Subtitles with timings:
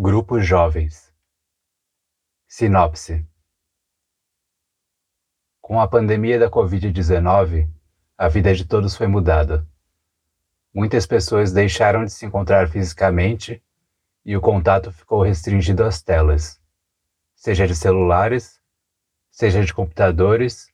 [0.00, 1.12] Grupos Jovens
[2.46, 3.26] Sinopse
[5.60, 7.68] Com a pandemia da Covid-19,
[8.16, 9.66] a vida de todos foi mudada.
[10.72, 13.60] Muitas pessoas deixaram de se encontrar fisicamente
[14.24, 16.62] e o contato ficou restringido às telas,
[17.34, 18.60] seja de celulares,
[19.32, 20.72] seja de computadores,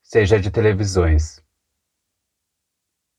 [0.00, 1.44] seja de televisões.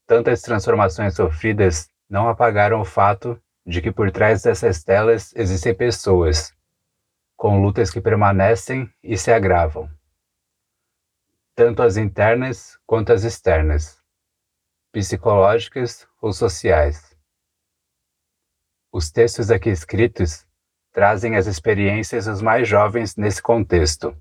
[0.08, 6.54] Tantas transformações sofridas não apagaram o fato de que por trás dessas telas existem pessoas,
[7.36, 9.90] com lutas que permanecem e se agravam,
[11.56, 14.02] tanto as internas quanto as externas,
[14.92, 17.16] psicológicas ou sociais.
[18.92, 20.46] Os textos aqui escritos
[20.92, 24.16] trazem as experiências dos mais jovens nesse contexto,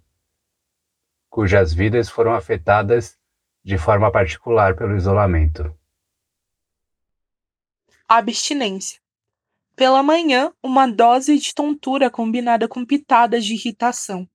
[1.31, 3.19] cujas vidas foram afetadas
[3.65, 5.75] de forma particular pelo isolamento.
[8.07, 9.01] Abstinência.
[9.79, 14.29] Pela manhã, uma dose de tontura combinada com pitadas de irritação.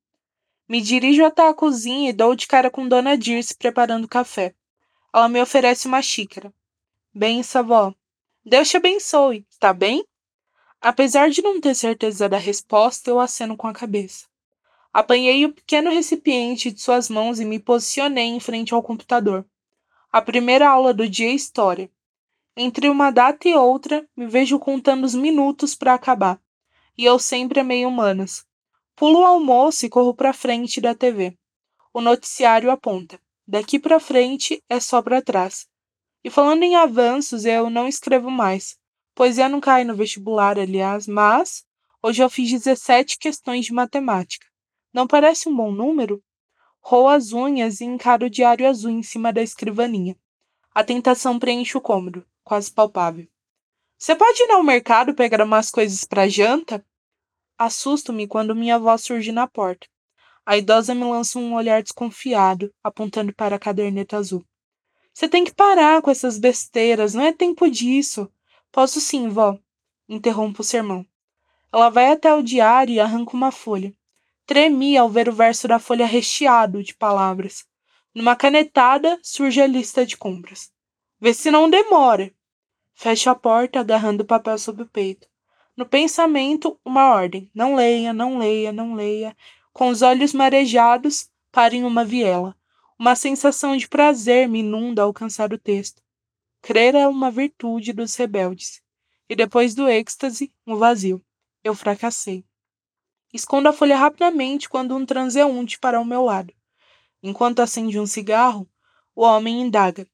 [0.69, 4.55] Me dirijo até a cozinha e dou de cara com Dona Dirce preparando café.
[5.13, 6.53] Ela me oferece uma xícara.
[7.13, 7.93] Benção, vó.
[8.45, 10.05] Deus te abençoe, tá bem?
[10.79, 14.27] Apesar de não ter certeza da resposta, eu aceno com a cabeça.
[14.93, 19.45] Apanhei o pequeno recipiente de suas mãos e me posicionei em frente ao computador.
[20.09, 21.91] A primeira aula do dia é História.
[22.55, 26.39] Entre uma data e outra, me vejo contando os minutos para acabar.
[26.95, 28.45] E eu sempre amei humanas.
[28.95, 31.35] Pulo o almoço e corro para frente da TV.
[31.91, 35.67] O noticiário aponta: daqui para frente é só para trás.
[36.23, 38.77] E falando em avanços, eu não escrevo mais.
[39.15, 41.65] Poesia não cai no vestibular, aliás, mas
[42.03, 44.45] hoje eu fiz 17 questões de matemática.
[44.93, 46.23] Não parece um bom número?
[46.79, 50.15] Roo as unhas e encaro o diário azul em cima da escrivaninha.
[50.71, 53.27] A tentação preenche o cômodo quase palpável.
[53.97, 56.85] Você pode ir ao mercado pegar umas coisas para janta?
[57.57, 59.87] Assusto-me quando minha avó surge na porta.
[60.45, 64.45] A idosa me lança um olhar desconfiado, apontando para a caderneta azul.
[65.13, 68.29] Você tem que parar com essas besteiras, não é tempo disso.
[68.71, 69.57] Posso sim, vó.
[70.09, 71.05] Interrompo o sermão.
[71.71, 73.93] Ela vai até o diário e arranca uma folha.
[74.45, 77.65] Tremi ao ver o verso da folha recheado de palavras.
[78.13, 80.71] Numa canetada surge a lista de compras.
[81.21, 82.33] Vê se não demora.
[82.93, 85.27] Fecho a porta, agarrando o papel sob o peito.
[85.75, 89.35] No pensamento, uma ordem: não leia, não leia, não leia.
[89.71, 92.55] Com os olhos marejados, pare em uma viela.
[92.97, 96.01] Uma sensação de prazer me inunda ao alcançar o texto.
[96.61, 98.81] Crer é uma virtude dos rebeldes.
[99.27, 101.21] E depois do êxtase, um vazio.
[101.63, 102.45] Eu fracassei.
[103.33, 106.53] Escondo a folha rapidamente quando um transeunte para ao meu lado.
[107.21, 108.69] Enquanto acende um cigarro,
[109.15, 110.07] o homem indaga: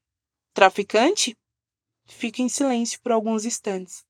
[0.54, 1.36] Traficante?
[2.10, 4.04] Fica em silêncio por alguns instantes.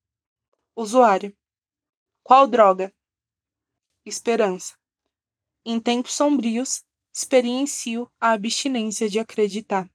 [0.75, 1.35] Usuário.
[2.23, 2.91] Qual droga?
[4.05, 4.75] Esperança.
[5.65, 6.83] Em tempos sombrios,
[7.13, 9.87] experiencio a abstinência de acreditar.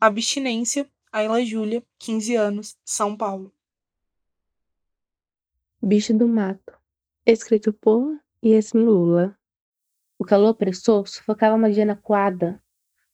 [0.00, 3.52] Abstinência, Ayla Júlia, 15 anos, São Paulo.
[5.82, 6.72] Bicho do Mato.
[7.26, 9.38] Escrito por Yasmin Lula.
[10.16, 12.61] O calor opressor sufocava Mariana Quadra,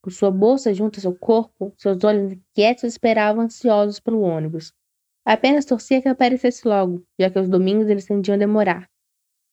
[0.08, 4.72] com sua bolsa junto ao seu corpo, seus olhos inquietos esperavam ansiosos pelo ônibus.
[5.22, 8.88] Apenas torcia que aparecesse logo, já que os domingos eles tendiam a demorar.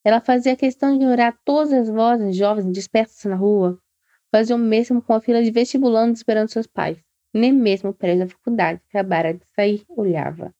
[0.01, 3.77] Ela fazia questão de ignorar todas as vozes jovens dispersas na rua.
[4.31, 6.97] Fazia o mesmo com a fila de vestibulandos esperando seus pais.
[7.33, 10.53] Nem mesmo o prédio da faculdade, que acabara de sair, olhava.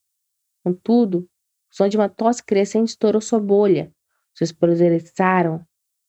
[0.61, 1.27] Contudo, o
[1.69, 3.93] som de uma tosse crescente estourou sua bolha.
[4.33, 5.65] Seus poros eriçaram,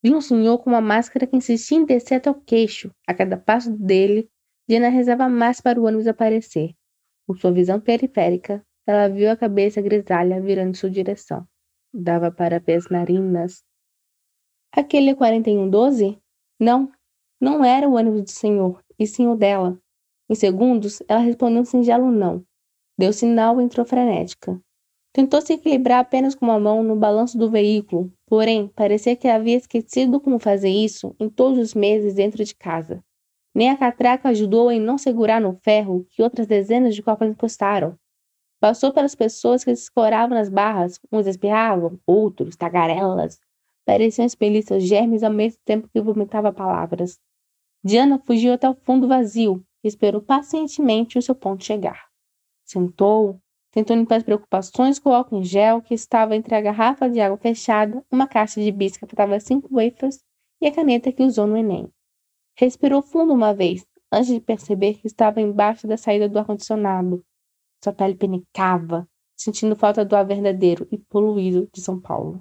[0.06, 2.92] Vi um senhor com uma máscara que insistia em descer até o queixo.
[3.08, 4.30] A cada passo dele,
[4.68, 6.76] Diana rezava mais para o ônibus aparecer.
[7.26, 11.44] Com sua visão periférica, ela viu a cabeça grisalha virando em sua direção.
[11.92, 13.64] Dava para ver as narinas.
[14.70, 16.16] Aquele 4112?
[16.60, 16.88] Não,
[17.40, 19.76] não era o ônibus do senhor, e sim o dela.
[20.30, 22.46] Em segundos, ela respondeu um singelo não.
[22.96, 24.56] Deu sinal e entrou frenética.
[25.16, 29.56] Tentou se equilibrar apenas com uma mão no balanço do veículo, porém parecia que havia
[29.56, 33.02] esquecido como fazer isso em todos os meses dentro de casa.
[33.54, 37.98] Nem a catraca ajudou em não segurar no ferro que outras dezenas de copas encostaram.
[38.60, 43.40] Passou pelas pessoas que se escoravam nas barras, uns espirravam, outros, tagarelas,
[43.86, 47.18] pareciam expelir seus germes ao mesmo tempo que vomitava palavras.
[47.82, 52.04] Diana fugiu até o fundo vazio e esperou pacientemente o seu ponto chegar.
[52.66, 53.40] Sentou,
[53.76, 57.20] Tentou limpar as preocupações com o álcool em gel que estava entre a garrafa de
[57.20, 60.18] água fechada, uma caixa de bis que faltava cinco wafers
[60.62, 61.86] e a caneta que usou no Enem.
[62.58, 67.22] Respirou fundo uma vez, antes de perceber que estava embaixo da saída do ar-condicionado.
[67.84, 69.06] Sua pele penicava.
[69.36, 72.38] sentindo falta do ar verdadeiro e poluído de São Paulo.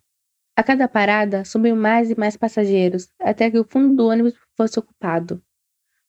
[0.56, 4.80] A cada parada, subiam mais e mais passageiros, até que o fundo do ônibus fosse
[4.80, 5.44] ocupado.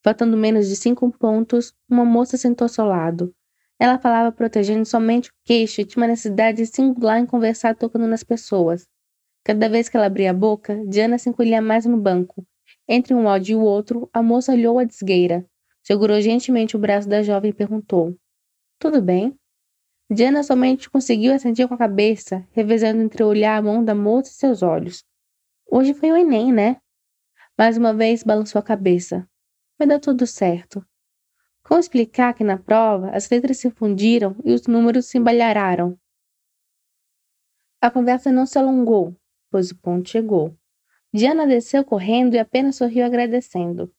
[0.01, 3.35] Faltando menos de cinco pontos, uma moça sentou-se ao lado.
[3.79, 8.23] Ela falava protegendo somente o queixo e tinha uma necessidade singular em conversar tocando nas
[8.23, 8.87] pessoas.
[9.43, 12.45] Cada vez que ela abria a boca, Diana se encolhia mais no banco.
[12.87, 15.45] Entre um áudio e o outro, a moça olhou a desgueira,
[15.83, 18.15] segurou gentilmente o braço da jovem e perguntou:
[18.79, 19.37] Tudo bem?
[20.09, 24.33] Diana somente conseguiu assentir com a cabeça, revezando entre olhar a mão da moça e
[24.33, 25.03] seus olhos.
[25.69, 26.77] Hoje foi o Enem, né?
[27.57, 29.27] Mais uma vez balançou a cabeça.
[29.77, 30.85] Vai dar tudo certo.
[31.67, 35.99] Como explicar que na prova as letras se fundiram e os números se embalhararam?
[37.81, 39.13] A conversa não se alongou,
[39.51, 40.55] pois o ponto chegou.
[41.13, 43.93] Diana desceu correndo e apenas sorriu agradecendo.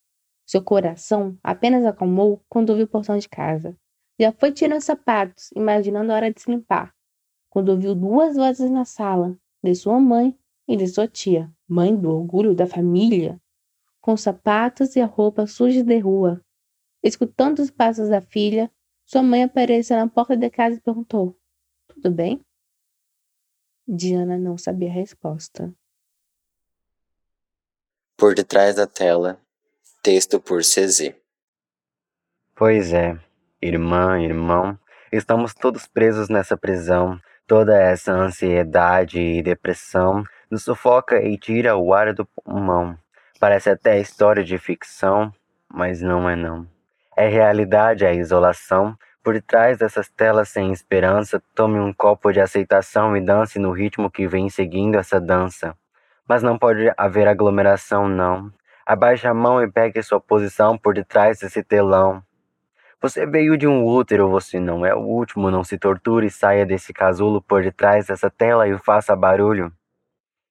[0.46, 3.76] Seu coração apenas acalmou quando ouviu o portão de casa.
[4.18, 6.94] Já foi tirando os sapatos, imaginando a hora de se limpar,
[7.50, 10.34] quando ouviu duas vozes na sala, de sua mãe
[10.66, 13.38] e de sua tia, mãe do orgulho da família,
[14.00, 16.42] com os sapatos e a roupa suja de rua.
[17.08, 18.70] Escutando os passos da filha,
[19.06, 21.34] sua mãe apareceu na porta da casa e perguntou:
[21.88, 22.38] Tudo bem?
[23.86, 25.74] Diana não sabia a resposta.
[28.14, 29.40] Por detrás da tela,
[30.02, 31.14] texto por CZ.
[32.54, 33.18] Pois é,
[33.62, 34.78] irmã, irmão,
[35.10, 37.18] estamos todos presos nessa prisão.
[37.46, 42.98] Toda essa ansiedade e depressão nos sufoca e tira o ar do pulmão.
[43.40, 45.32] Parece até história de ficção,
[45.72, 46.68] mas não é não.
[47.20, 48.96] É realidade a isolação.
[49.24, 54.08] Por trás dessas telas sem esperança, tome um copo de aceitação e dance no ritmo
[54.08, 55.76] que vem seguindo essa dança.
[56.28, 58.52] Mas não pode haver aglomeração, não.
[58.86, 62.22] Abaixe a mão e pegue sua posição por detrás desse telão.
[63.02, 65.50] Você veio de um útero, você não é o último.
[65.50, 69.72] Não se torture e saia desse casulo por detrás dessa tela e faça barulho.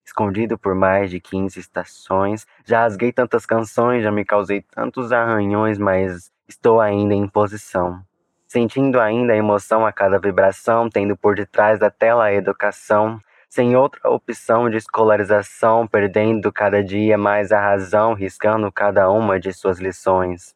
[0.06, 5.78] Escondido por mais de 15 estações, já rasguei tantas canções, já me causei tantos arranhões,
[5.78, 8.02] mas estou ainda em posição.
[8.48, 13.76] Sentindo ainda a emoção a cada vibração, tendo por detrás da tela a educação, sem
[13.76, 19.80] outra opção de escolarização, perdendo cada dia mais a razão, riscando cada uma de suas
[19.80, 20.56] lições.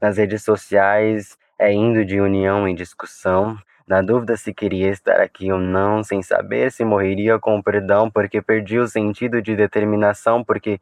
[0.00, 5.52] Nas redes sociais é indo de união em discussão, na dúvida se queria estar aqui
[5.52, 10.80] ou não, sem saber se morreria com perdão, porque perdi o sentido de determinação, porque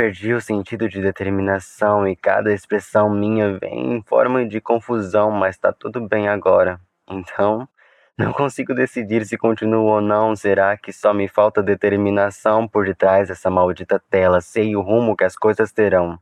[0.00, 5.58] perdi o sentido de determinação e cada expressão minha vem em forma de confusão, mas
[5.58, 6.80] tá tudo bem agora.
[7.06, 7.68] Então,
[8.16, 10.34] não consigo decidir se continuo ou não.
[10.34, 14.40] Será que só me falta determinação por detrás dessa maldita tela?
[14.40, 16.18] Sei o rumo que as coisas terão.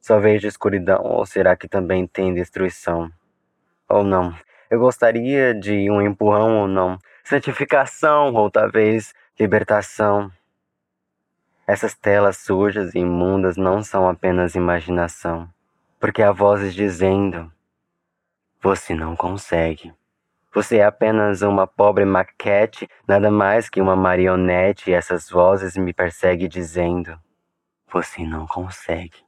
[0.00, 3.08] Só vejo escuridão, ou será que também tem destruição?
[3.88, 4.34] Ou não?
[4.68, 6.98] Eu gostaria de um empurrão ou não?
[7.22, 10.32] Santificação, ou talvez libertação.
[11.68, 15.46] Essas telas sujas e imundas não são apenas imaginação,
[16.00, 17.52] porque há vozes dizendo:
[18.62, 19.92] Você não consegue.
[20.54, 25.92] Você é apenas uma pobre maquete, nada mais que uma marionete, e essas vozes me
[25.92, 27.20] perseguem dizendo:
[27.92, 29.18] Você não consegue.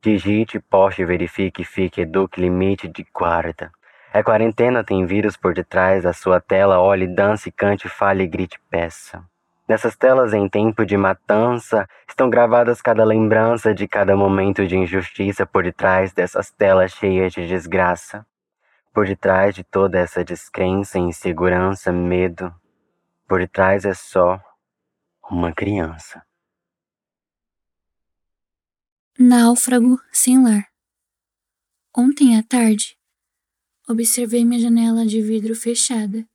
[0.00, 3.72] Digite, poste, verifique, fique, eduque, limite de guarda.
[4.12, 9.28] É quarentena, tem vírus por detrás da sua tela, olhe, dance, cante, fale, grite, peça.
[9.70, 15.46] Nessas telas em tempo de matança, estão gravadas cada lembrança de cada momento de injustiça
[15.46, 18.26] por detrás dessas telas cheias de desgraça.
[18.92, 22.52] Por detrás de toda essa descrença, insegurança, medo,
[23.28, 24.42] por detrás é só
[25.30, 26.20] uma criança.
[29.16, 30.66] Náufrago sem lar.
[31.96, 32.98] Ontem à tarde,
[33.88, 36.26] observei minha janela de vidro fechada.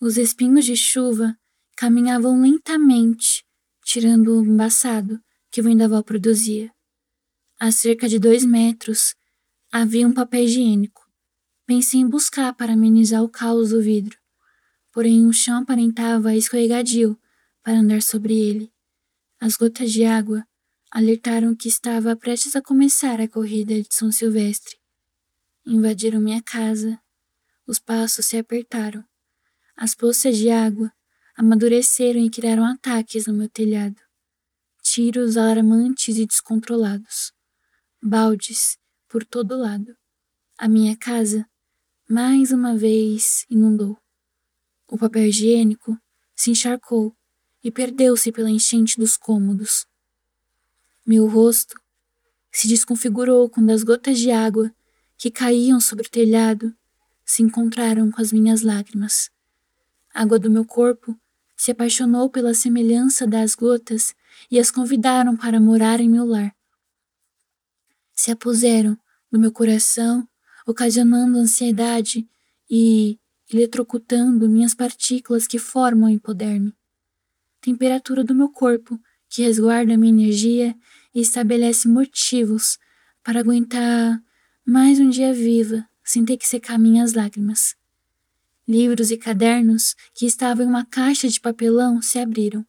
[0.00, 1.36] Os espinhos de chuva
[1.76, 3.44] caminhavam lentamente,
[3.84, 6.72] tirando o embaçado que o vendaval produzia.
[7.60, 9.14] A cerca de dois metros
[9.70, 11.06] havia um papel higiênico.
[11.66, 14.16] Pensei em buscar para amenizar o caos do vidro,
[14.92, 17.18] porém o chão aparentava escorregadio
[17.62, 18.72] para andar sobre ele.
[19.38, 20.46] As gotas de água
[20.90, 24.76] alertaram que estava prestes a começar a corrida de São Silvestre.
[25.66, 26.98] Invadiram minha casa.
[27.66, 29.04] Os passos se apertaram.
[29.76, 30.90] As poças de água
[31.36, 34.00] amadureceram e criaram ataques no meu telhado.
[34.82, 37.32] Tiros alarmantes e descontrolados.
[38.02, 39.94] Baldes por todo lado.
[40.56, 41.46] A minha casa,
[42.08, 43.98] mais uma vez, inundou.
[44.88, 45.98] O papel higiênico
[46.34, 47.14] se encharcou
[47.62, 49.86] e perdeu-se pela enchente dos cômodos.
[51.04, 51.78] Meu rosto
[52.50, 54.72] se desconfigurou quando as gotas de água
[55.18, 56.74] que caíam sobre o telhado
[57.24, 59.30] se encontraram com as minhas lágrimas.
[60.14, 61.18] A água do meu corpo
[61.56, 64.14] se apaixonou pela semelhança das gotas
[64.50, 66.54] e as convidaram para morar em meu lar.
[68.14, 68.96] Se apuseram
[69.30, 70.28] no meu coração,
[70.66, 72.28] ocasionando ansiedade
[72.68, 73.18] e
[73.52, 76.74] eletrocutando minhas partículas que formam o poder-me.
[77.60, 80.76] Temperatura do meu corpo, que resguarda minha energia
[81.14, 82.78] e estabelece motivos
[83.22, 84.22] para aguentar
[84.64, 87.76] mais um dia viva sem ter que secar minhas lágrimas.
[88.68, 92.66] Livros e cadernos que estavam em uma caixa de papelão se abriram.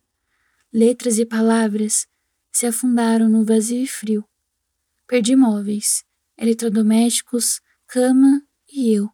[0.72, 2.08] Letras e palavras
[2.51, 4.24] se afundaram no vazio e frio.
[5.08, 6.04] Perdi móveis,
[6.38, 9.10] eletrodomésticos, cama e eu.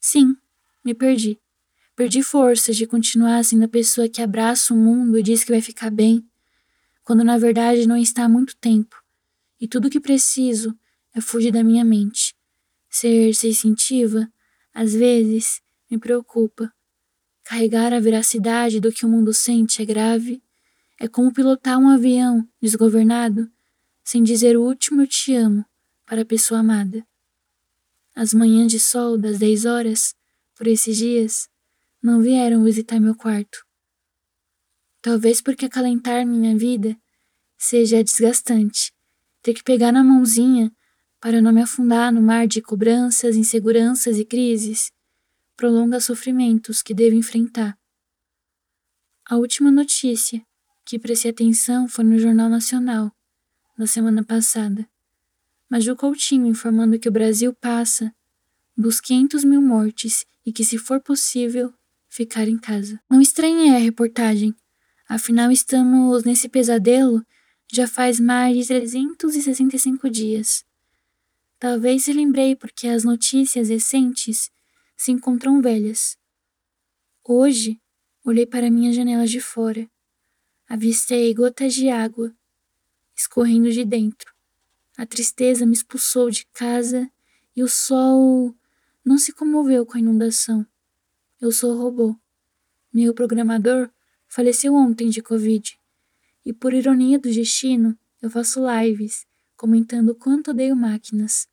[0.00, 0.36] Sim,
[0.84, 1.38] me perdi.
[1.96, 5.60] Perdi forças de continuar sendo a pessoa que abraça o mundo e diz que vai
[5.60, 6.26] ficar bem,
[7.02, 8.96] quando na verdade não está há muito tempo,
[9.60, 10.76] e tudo o que preciso
[11.14, 12.34] é fugir da minha mente.
[12.88, 14.28] Ser sensitiva,
[14.72, 15.60] às vezes,
[15.90, 16.72] me preocupa.
[17.44, 20.42] Carregar a veracidade do que o mundo sente é grave.
[20.98, 23.50] É como pilotar um avião desgovernado
[24.04, 25.64] sem dizer o último eu te amo
[26.04, 27.04] para a pessoa amada.
[28.14, 30.14] As manhãs de sol das dez horas,
[30.54, 31.48] por esses dias,
[32.02, 33.64] não vieram visitar meu quarto.
[35.00, 36.96] Talvez porque acalentar minha vida
[37.56, 38.92] seja desgastante.
[39.42, 40.70] Ter que pegar na mãozinha
[41.18, 44.92] para não me afundar no mar de cobranças, inseguranças e crises
[45.56, 47.78] prolonga sofrimentos que devo enfrentar.
[49.28, 50.44] A última notícia
[50.84, 53.10] que prestei atenção foi no Jornal Nacional,
[53.76, 54.86] na semana passada.
[55.70, 58.14] Maju Coutinho informando que o Brasil passa
[58.76, 61.72] dos 500 mil mortes e que, se for possível,
[62.08, 63.00] ficar em casa.
[63.10, 64.54] Não estranhei a reportagem,
[65.08, 67.24] afinal estamos nesse pesadelo
[67.72, 70.64] já faz mais de 365 dias.
[71.58, 74.50] Talvez se lembrei porque as notícias recentes
[74.96, 76.16] se encontram velhas.
[77.22, 77.80] Hoje,
[78.24, 79.88] olhei para minha janela de fora.
[80.68, 82.34] Avistei gotas de água
[83.14, 84.32] escorrendo de dentro.
[84.96, 87.10] A tristeza me expulsou de casa
[87.54, 88.54] e o sol
[89.04, 90.66] não se comoveu com a inundação.
[91.40, 92.16] Eu sou robô.
[92.92, 93.90] Meu programador
[94.28, 95.78] faleceu ontem de Covid.
[96.44, 101.48] E por ironia do destino, eu faço lives comentando quanto odeio máquinas.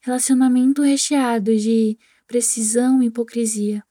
[0.00, 3.84] Relacionamento recheado de precisão e hipocrisia.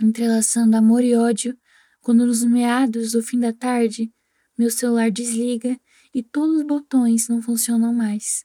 [0.00, 1.56] Entrelaçando amor e ódio,
[2.00, 4.12] quando nos meados do fim da tarde,
[4.56, 5.78] meu celular desliga
[6.14, 8.44] e todos os botões não funcionam mais.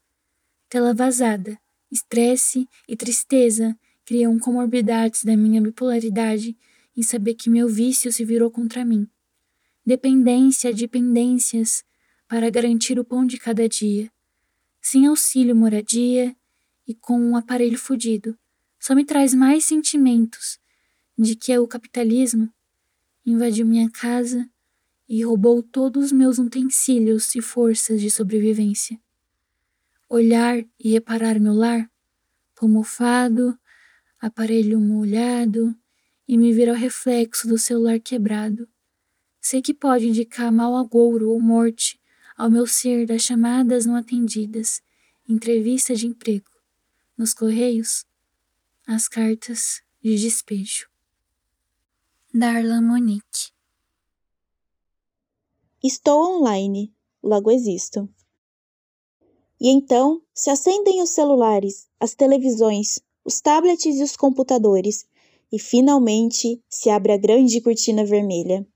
[0.67, 1.59] Tela vazada,
[1.91, 6.57] estresse e tristeza criam comorbidades da minha bipolaridade
[6.95, 9.07] em saber que meu vício se virou contra mim.
[9.85, 11.83] Dependência de dependências
[12.27, 14.11] para garantir o pão de cada dia.
[14.81, 16.35] Sem auxílio moradia,
[16.89, 18.35] e com um aparelho fudido.
[18.79, 20.57] Só me traz mais sentimentos
[21.17, 22.51] de que o capitalismo
[23.25, 24.49] invadiu minha casa
[25.07, 28.99] e roubou todos os meus utensílios e forças de sobrevivência.
[30.07, 31.91] Olhar e reparar meu lar,
[32.55, 33.59] pomofado,
[34.19, 35.75] aparelho molhado,
[36.27, 38.69] e me ver ao reflexo do celular quebrado.
[39.41, 41.99] Sei que pode indicar mau agouro ou morte
[42.37, 44.81] ao meu ser das chamadas não atendidas,
[45.27, 46.49] entrevista de emprego
[47.17, 48.05] nos correios
[48.91, 50.89] as cartas de despejo.
[52.33, 53.51] Darla Monique
[55.83, 56.91] Estou online,
[57.21, 58.09] logo existo.
[59.61, 65.07] E então se acendem os celulares, as televisões, os tablets e os computadores,
[65.51, 68.67] e finalmente se abre a grande cortina vermelha.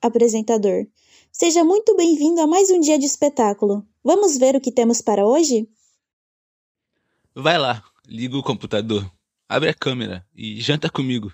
[0.00, 0.86] Apresentador,
[1.32, 3.84] seja muito bem-vindo a mais um dia de espetáculo.
[4.00, 5.68] Vamos ver o que temos para hoje?
[7.34, 9.10] Vai lá, liga o computador,
[9.48, 11.32] abre a câmera e janta comigo.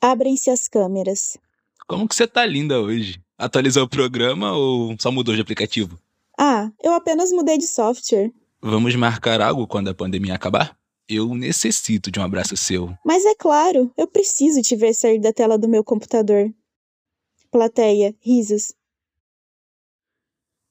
[0.00, 1.38] Abrem-se as câmeras.
[1.86, 3.22] Como que você tá linda hoje?
[3.36, 5.98] Atualizou o programa ou só mudou de aplicativo?
[6.38, 8.32] Ah, eu apenas mudei de software.
[8.60, 10.76] Vamos marcar algo quando a pandemia acabar?
[11.08, 12.96] Eu necessito de um abraço seu.
[13.04, 16.52] Mas é claro, eu preciso te ver sair da tela do meu computador.
[17.50, 18.72] Plateia, risos.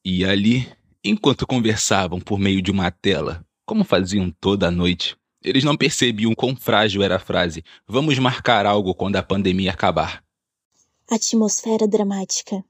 [0.03, 0.67] E ali,
[1.03, 6.33] enquanto conversavam por meio de uma tela, como faziam toda a noite, eles não percebiam
[6.33, 10.23] quão frágil era a frase: Vamos marcar algo quando a pandemia acabar.
[11.09, 12.63] Atmosfera dramática.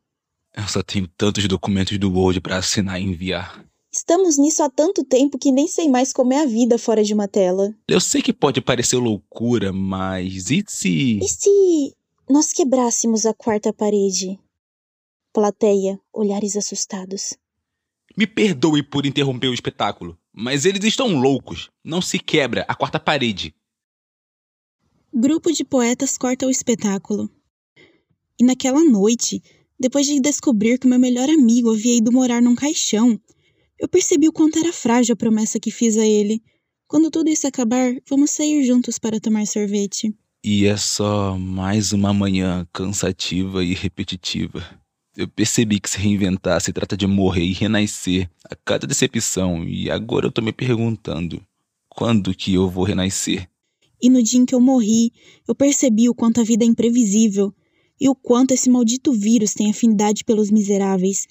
[0.56, 3.63] Eu só tenho tantos documentos do Word para assinar e enviar.
[3.92, 7.13] Estamos nisso há tanto tempo que nem sei mais como é a vida fora de
[7.13, 7.74] uma tela.
[7.88, 11.20] Eu sei que pode parecer loucura, mas e se.
[11.20, 11.96] E se
[12.27, 14.39] nós quebrássemos a quarta parede?
[15.32, 17.36] Plateia, olhares assustados.
[18.18, 21.70] Me perdoe por interromper o espetáculo, mas eles estão loucos.
[21.84, 23.54] Não se quebra a quarta parede.
[25.13, 27.30] grupo de poetas corta o espetáculo.
[28.40, 29.42] E naquela noite,
[29.80, 33.20] depois de descobrir que meu melhor amigo havia ido morar num caixão,
[33.80, 36.42] eu percebi o quanto era frágil a promessa que fiz a ele.
[36.88, 40.16] Quando tudo isso acabar, vamos sair juntos para tomar sorvete.
[40.44, 44.83] E é só mais uma manhã cansativa e repetitiva.
[45.15, 49.91] Eu percebi que se reinventar se trata de morrer e renascer a cada decepção, e
[49.91, 51.39] agora eu tô me perguntando:
[51.88, 53.48] quando que eu vou renascer?
[54.01, 55.13] E no dia em que eu morri,
[55.48, 57.53] eu percebi o quanto a vida é imprevisível
[58.01, 61.27] e o quanto esse maldito vírus tem afinidade pelos miseráveis.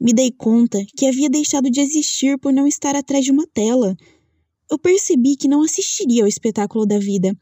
[0.00, 3.96] Me dei conta que havia deixado de existir por não estar atrás de uma tela.
[4.70, 7.36] Eu percebi que não assistiria ao espetáculo da vida,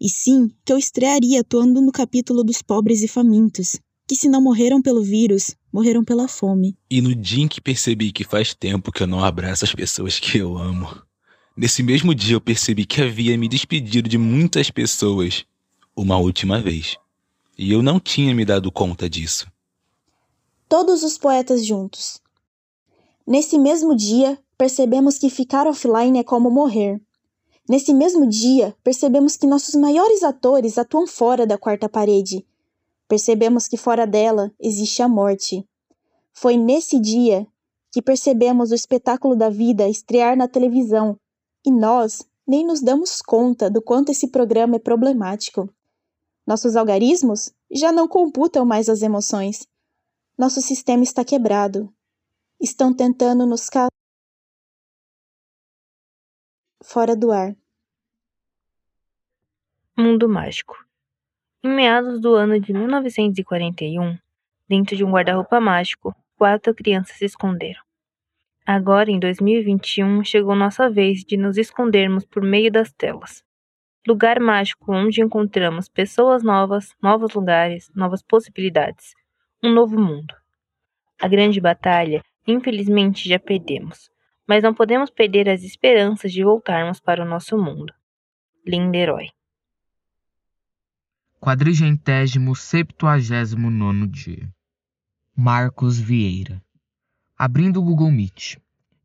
[0.00, 4.40] e sim que eu estrearia atuando no capítulo dos pobres e famintos, que se não
[4.40, 6.76] morreram pelo vírus, morreram pela fome.
[6.88, 10.20] E no dia em que percebi que faz tempo que eu não abraço as pessoas
[10.20, 10.88] que eu amo,
[11.56, 15.44] nesse mesmo dia eu percebi que havia me despedido de muitas pessoas
[15.96, 16.96] uma última vez.
[17.58, 19.46] E eu não tinha me dado conta disso.
[20.68, 22.20] Todos os poetas juntos.
[23.26, 27.00] Nesse mesmo dia, percebemos que ficar offline é como morrer.
[27.68, 32.44] Nesse mesmo dia, percebemos que nossos maiores atores atuam fora da quarta parede.
[33.08, 35.66] Percebemos que fora dela existe a morte.
[36.32, 37.46] Foi nesse dia
[37.92, 41.18] que percebemos o espetáculo da vida estrear na televisão
[41.64, 45.68] e nós nem nos damos conta do quanto esse programa é problemático.
[46.46, 49.66] Nossos algarismos já não computam mais as emoções.
[50.38, 51.92] Nosso sistema está quebrado.
[52.60, 53.88] Estão tentando nos cal...
[56.84, 57.56] fora do ar.
[59.98, 60.85] Mundo Mágico.
[61.62, 64.16] Em meados do ano de 1941,
[64.68, 67.80] dentro de um guarda-roupa mágico, quatro crianças se esconderam.
[68.66, 73.46] Agora, em 2021, chegou nossa vez de nos escondermos por meio das telas
[74.06, 79.14] lugar mágico onde encontramos pessoas novas, novos lugares, novas possibilidades,
[79.62, 80.32] um novo mundo.
[81.20, 84.08] A grande batalha, infelizmente, já perdemos,
[84.46, 87.92] mas não podemos perder as esperanças de voltarmos para o nosso mundo.
[88.64, 89.30] Lindo herói.
[91.46, 94.52] Quadrigentésimo septuagésimo nono dia.
[95.32, 96.60] Marcos Vieira.
[97.38, 98.56] Abrindo o Google Meet.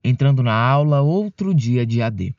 [0.04, 2.36] Entrando na aula outro dia de AD.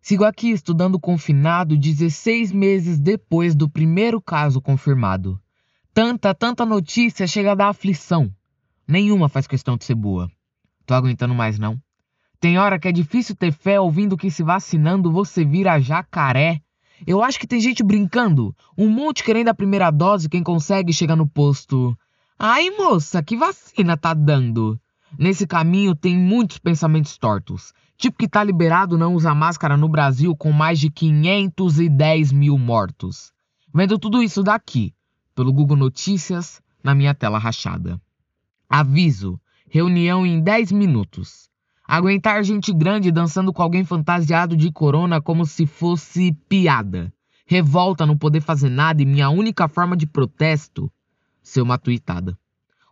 [0.00, 5.38] Sigo aqui estudando confinado 16 meses depois do primeiro caso confirmado.
[5.92, 8.34] Tanta, tanta notícia chega a dar aflição.
[8.88, 10.32] Nenhuma faz questão de ser boa.
[10.86, 11.78] Tô aguentando mais não.
[12.40, 16.62] Tem hora que é difícil ter fé ouvindo que se vacinando você vira jacaré.
[17.06, 18.54] Eu acho que tem gente brincando.
[18.76, 21.96] Um monte querendo a primeira dose, quem consegue chega no posto.
[22.38, 24.80] Ai, moça, que vacina tá dando?
[25.18, 27.72] Nesse caminho tem muitos pensamentos tortos.
[27.96, 33.32] Tipo que tá liberado não usar máscara no Brasil com mais de 510 mil mortos.
[33.72, 34.92] Vendo tudo isso daqui,
[35.34, 38.00] pelo Google Notícias, na minha tela rachada.
[38.68, 41.48] Aviso: reunião em 10 minutos.
[41.94, 47.12] Aguentar gente grande dançando com alguém fantasiado de corona como se fosse piada.
[47.44, 50.90] Revolta não poder fazer nada e minha única forma de protesto
[51.42, 52.34] ser uma tuitada.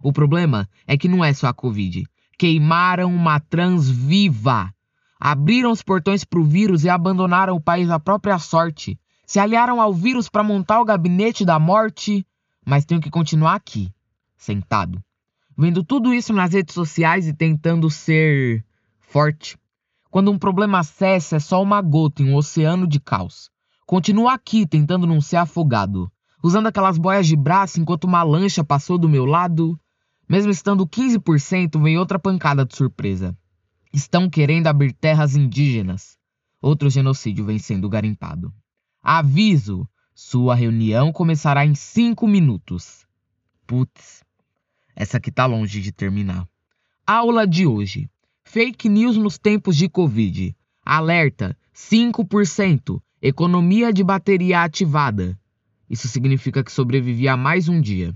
[0.03, 2.05] O problema é que não é só a Covid.
[2.39, 4.71] Queimaram uma trans viva.
[5.19, 9.01] Abriram os portões para o vírus e abandonaram o país à própria sorte.
[9.25, 12.27] Se aliaram ao vírus para montar o gabinete da morte,
[12.67, 13.91] mas tenho que continuar aqui,
[14.37, 15.03] sentado,
[15.57, 18.63] vendo tudo isso nas redes sociais e tentando ser
[19.11, 19.59] forte.
[20.11, 23.51] Quando um problema cessa, é só uma gota em um oceano de caos.
[23.87, 26.11] Continuo aqui tentando não ser afogado,
[26.43, 29.79] usando aquelas boias de braço enquanto uma lancha passou do meu lado
[30.31, 33.37] mesmo estando 15%, vem outra pancada de surpresa.
[33.93, 36.17] Estão querendo abrir terras indígenas.
[36.63, 38.55] Outro genocídio vem sendo garimpado.
[39.03, 43.05] Aviso: sua reunião começará em 5 minutos.
[43.67, 44.23] Putz,
[44.95, 46.47] essa aqui tá longe de terminar.
[47.05, 48.09] Aula de hoje:
[48.53, 50.57] Fake news nos tempos de Covid.
[50.85, 53.01] Alerta: 5%.
[53.23, 55.39] Economia de bateria ativada.
[55.89, 58.13] Isso significa que sobrevivi a mais um dia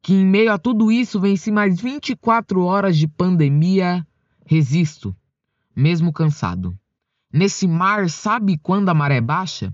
[0.00, 4.06] que em meio a tudo isso venci mais 24 horas de pandemia,
[4.46, 5.14] resisto,
[5.76, 6.74] mesmo cansado.
[7.30, 9.70] Nesse mar, sabe quando a maré baixa?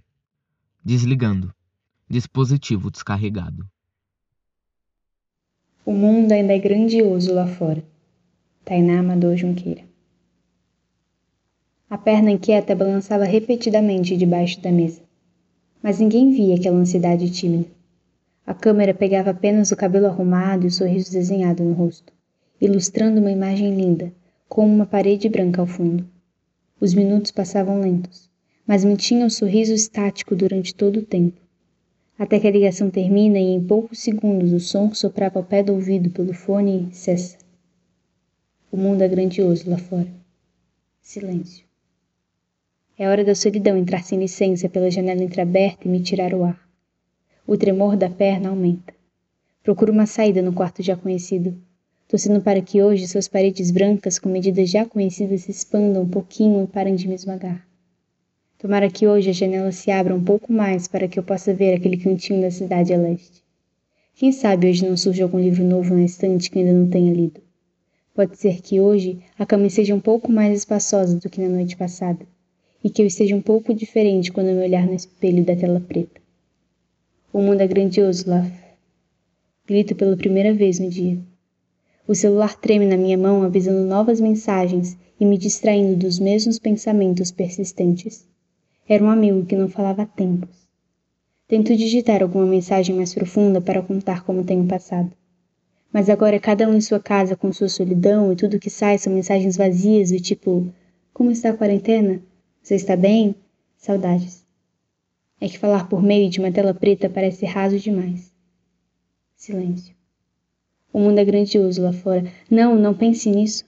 [0.85, 1.55] Desligando.
[2.11, 3.65] Dispositivo descarregado.
[5.87, 7.94] O mundo ainda é grandioso lá fora.
[8.64, 9.83] Tainá Amador Junqueira.
[11.90, 15.03] A perna inquieta balançava repetidamente debaixo da mesa,
[15.83, 17.68] mas ninguém via aquela ansiedade tímida.
[18.46, 22.11] A câmera pegava apenas o cabelo arrumado e o sorriso desenhado no rosto,
[22.59, 24.11] ilustrando uma imagem linda,
[24.48, 26.09] com uma parede branca ao fundo.
[26.81, 28.31] Os minutos passavam lentos,
[28.66, 31.38] mas mantinha o sorriso estático durante todo o tempo.
[32.18, 35.62] até que a ligação termina e em poucos segundos o som que soprava ao pé
[35.62, 37.44] do ouvido pelo fone cessa.
[38.75, 40.09] O mundo é grandioso lá fora.
[41.01, 41.65] Silêncio.
[42.99, 46.61] É hora da solidão entrar sem licença pela janela entreaberta e me tirar o ar.
[47.47, 48.93] O tremor da perna aumenta.
[49.63, 51.57] Procuro uma saída no quarto já conhecido,
[52.09, 56.65] torcendo para que hoje suas paredes brancas com medidas já conhecidas se expandam um pouquinho
[56.65, 57.65] e parem de me esmagar.
[58.59, 61.75] Tomara que hoje a janela se abra um pouco mais para que eu possa ver
[61.75, 63.41] aquele cantinho da cidade a leste.
[64.17, 67.44] Quem sabe hoje não surge algum livro novo na estante que ainda não tenha lido.
[68.14, 71.77] Pode ser que hoje a cama seja um pouco mais espaçosa do que na noite
[71.77, 72.24] passada
[72.83, 76.20] e que eu esteja um pouco diferente quando me olhar no espelho da tela preta.
[77.33, 78.48] O mundo é grandioso lá.
[79.66, 81.18] Grito pela primeira vez no dia.
[82.07, 87.33] O celular treme na minha mão, avisando novas mensagens e me distraindo dos mesmos pensamentos
[87.33, 88.29] persistentes.
[88.88, 90.68] Era um amigo que não falava há tempos.
[91.48, 95.11] Tento digitar alguma mensagem mais profunda para contar como tenho passado.
[95.95, 99.13] Mas agora cada um em sua casa com sua solidão e tudo que sai são
[99.13, 100.75] mensagens vazias do tipo:
[101.13, 102.21] Como está a quarentena?
[102.61, 103.37] Você está bem?
[103.77, 104.45] Saudades.
[105.41, 108.35] É que falar por meio de uma tela preta parece raso demais.
[109.37, 109.95] Silêncio.
[110.93, 112.25] O mundo é grandioso lá fora.
[112.51, 113.65] Não, não pense nisso.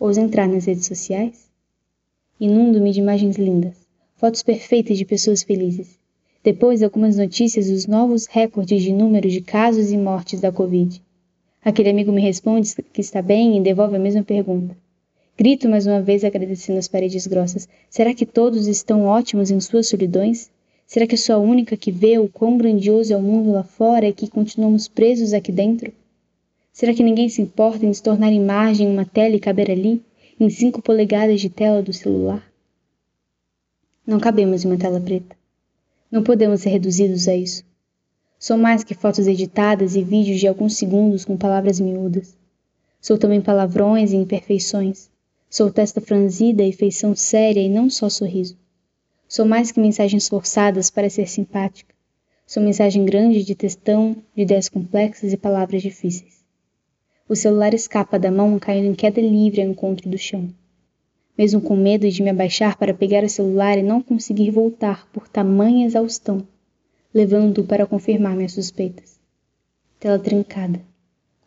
[0.00, 1.48] Ouso entrar nas redes sociais?
[2.40, 5.96] Inundo-me de imagens lindas, fotos perfeitas de pessoas felizes.
[6.44, 11.00] Depois, algumas notícias dos novos recordes de número de casos e mortes da Covid.
[11.64, 14.76] Aquele amigo me responde que está bem e devolve a mesma pergunta.
[15.38, 17.66] Grito mais uma vez agradecendo as paredes grossas.
[17.88, 20.50] Será que todos estão ótimos em suas solidões?
[20.86, 24.06] Será que sou a única que vê o quão grandioso é o mundo lá fora
[24.06, 25.90] e que continuamos presos aqui dentro?
[26.74, 30.02] Será que ninguém se importa em se tornar imagem em uma tela e caber ali,
[30.38, 32.46] em cinco polegadas de tela do celular?
[34.06, 35.34] Não cabemos em uma tela preta.
[36.14, 37.64] Não podemos ser reduzidos a isso.
[38.38, 42.36] Sou mais que fotos editadas e vídeos de alguns segundos com palavras miúdas.
[43.00, 45.10] Sou também palavrões e imperfeições.
[45.50, 48.56] Sou testa franzida e feição séria e não só sorriso.
[49.26, 51.92] Sou mais que mensagens forçadas para ser simpática.
[52.46, 56.44] Sou mensagem grande de textão, de ideias complexas e palavras difíceis.
[57.28, 60.48] O celular escapa da mão caindo em queda livre ao encontro do chão.
[61.36, 65.28] Mesmo com medo de me abaixar para pegar o celular e não conseguir voltar por
[65.28, 66.46] tamanha exaustão,
[67.12, 69.18] levando-o para confirmar minhas suspeitas.
[69.98, 70.80] Tela trincada,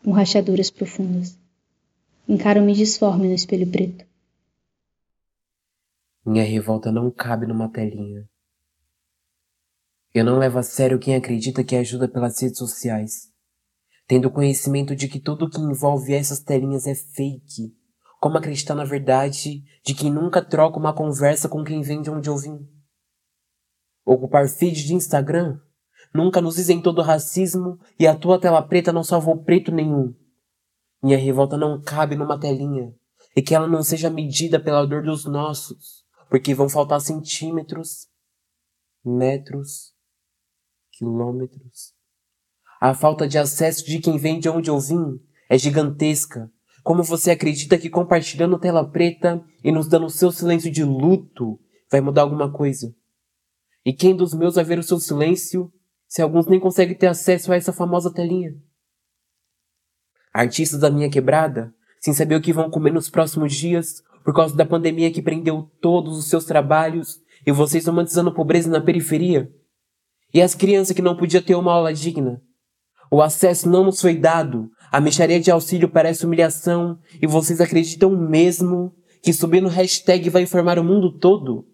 [0.04, 1.38] com rachaduras profundas.
[2.28, 4.06] Encaro-me disforme no espelho preto.
[6.26, 8.28] Minha revolta não cabe numa telinha.
[10.14, 13.32] Eu não levo a sério quem acredita que ajuda pelas redes sociais,
[14.06, 17.77] tendo conhecimento de que tudo que envolve essas telinhas é fake.
[18.28, 22.28] Como acreditar na verdade de quem nunca troca uma conversa com quem vem de onde
[22.30, 22.60] eu vim?
[24.06, 25.58] Ocupar feed de Instagram
[26.14, 30.14] nunca nos isentou do racismo e a tua tela preta não salvou preto nenhum.
[31.02, 32.94] Minha revolta não cabe numa telinha,
[33.34, 38.10] e que ela não seja medida pela dor dos nossos, porque vão faltar centímetros,
[39.06, 39.94] metros,
[40.92, 41.94] quilômetros.
[42.82, 45.18] A falta de acesso de quem vem de onde eu vim
[45.50, 46.52] é gigantesca.
[46.88, 51.60] Como você acredita que compartilhando tela preta e nos dando o seu silêncio de luto
[51.92, 52.96] vai mudar alguma coisa?
[53.84, 55.70] E quem dos meus vai ver o seu silêncio
[56.08, 58.56] se alguns nem conseguem ter acesso a essa famosa telinha?
[60.32, 64.56] Artistas da minha quebrada, sem saber o que vão comer nos próximos dias, por causa
[64.56, 69.54] da pandemia que prendeu todos os seus trabalhos, e vocês romantizando pobreza na periferia.
[70.34, 72.42] E as crianças que não podiam ter uma aula digna.
[73.12, 78.10] O acesso não nos foi dado, a mexaria de auxílio parece humilhação, e vocês acreditam
[78.12, 81.66] mesmo que subir no hashtag vai informar o mundo todo?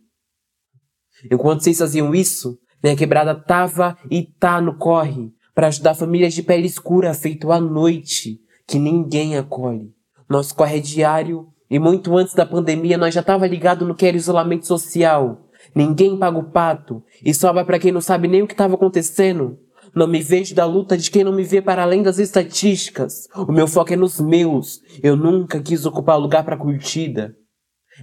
[1.32, 6.44] Enquanto vocês faziam isso, minha quebrada tava e tá no corre para ajudar famílias de
[6.44, 9.94] pele escura feito à noite, que ninguém acolhe.
[10.30, 14.06] Nosso corre é diário e muito antes da pandemia nós já estava ligado no que
[14.06, 15.48] era isolamento social.
[15.74, 19.58] Ninguém paga o pato e sobra para quem não sabe nem o que estava acontecendo.
[19.96, 23.28] Não me vejo da luta de quem não me vê para além das estatísticas.
[23.36, 24.82] O meu foco é nos meus.
[25.04, 27.36] Eu nunca quis ocupar lugar para curtida.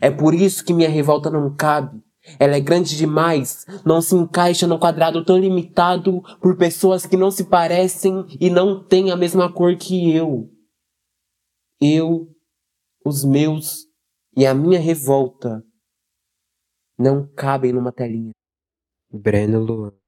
[0.00, 2.00] É por isso que minha revolta não cabe.
[2.38, 7.31] Ela é grande demais, não se encaixa no quadrado tão limitado por pessoas que não
[7.31, 10.50] se parecem e não têm a mesma cor que eu.
[11.81, 12.29] Eu,
[13.05, 13.87] os meus
[14.37, 15.64] e a minha revolta
[16.98, 18.33] não cabem numa telinha.
[19.11, 19.99] Breno Luan.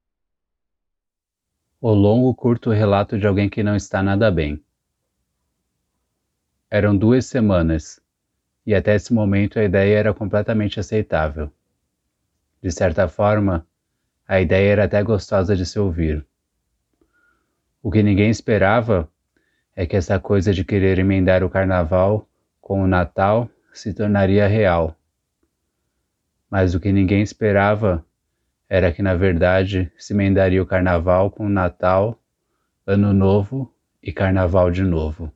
[1.85, 4.63] O longo curto relato de alguém que não está nada bem.
[6.71, 8.01] Eram duas semanas,
[8.65, 11.51] e até esse momento a ideia era completamente aceitável.
[12.61, 13.67] De certa forma,
[14.25, 16.25] A ideia era até gostosa de se ouvir.
[17.81, 19.11] O que ninguém esperava
[19.75, 22.25] é que essa coisa de querer emendar o carnaval
[22.61, 24.95] com o Natal se tornaria real.
[26.49, 28.05] Mas o que ninguém esperava
[28.73, 32.19] era que, na verdade, se emendaria o carnaval com Natal,
[32.87, 35.31] Ano Novo e Carnaval de novo.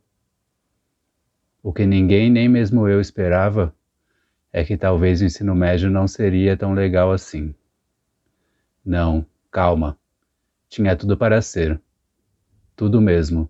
[1.62, 3.76] O que ninguém, nem mesmo eu, esperava
[4.52, 7.54] é que talvez o ensino médio não seria tão legal assim.
[8.84, 9.96] Não, calma.
[10.68, 11.80] Tinha tudo para ser.
[12.76, 13.48] Tudo mesmo.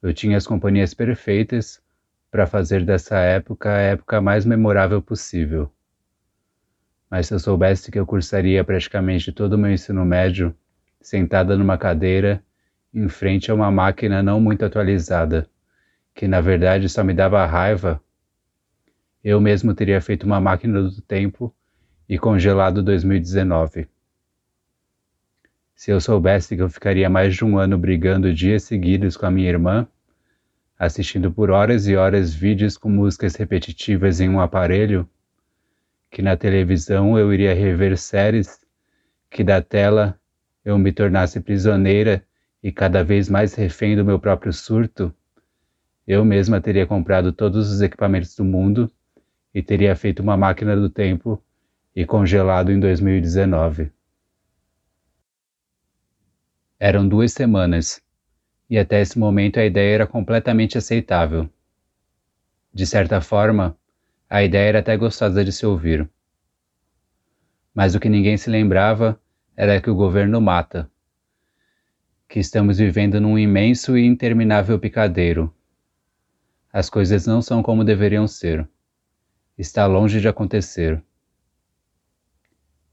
[0.00, 1.82] Eu tinha as companhias perfeitas
[2.30, 5.72] para fazer dessa época a época mais memorável possível.
[7.10, 10.54] Mas se eu soubesse que eu cursaria praticamente todo o meu ensino médio
[11.00, 12.42] sentada numa cadeira
[12.94, 15.48] em frente a uma máquina não muito atualizada,
[16.14, 18.00] que na verdade só me dava raiva,
[19.24, 21.54] eu mesmo teria feito uma máquina do tempo
[22.08, 23.88] e congelado 2019.
[25.74, 29.30] Se eu soubesse que eu ficaria mais de um ano brigando dias seguidos com a
[29.30, 29.86] minha irmã,
[30.78, 35.08] assistindo por horas e horas vídeos com músicas repetitivas em um aparelho,
[36.10, 38.60] que na televisão eu iria rever séries,
[39.30, 40.18] que da tela
[40.64, 42.24] eu me tornasse prisioneira
[42.62, 45.14] e cada vez mais refém do meu próprio surto,
[46.06, 48.90] eu mesma teria comprado todos os equipamentos do mundo
[49.54, 51.42] e teria feito uma máquina do tempo
[51.94, 53.92] e congelado em 2019.
[56.78, 58.02] Eram duas semanas,
[58.68, 61.48] e até esse momento a ideia era completamente aceitável.
[62.72, 63.76] De certa forma,
[64.30, 66.08] a ideia era até gostosa de se ouvir.
[67.74, 69.20] Mas o que ninguém se lembrava
[69.56, 70.88] era que o governo mata,
[72.28, 75.52] que estamos vivendo num imenso e interminável picadeiro.
[76.72, 78.68] As coisas não são como deveriam ser.
[79.58, 81.02] Está longe de acontecer.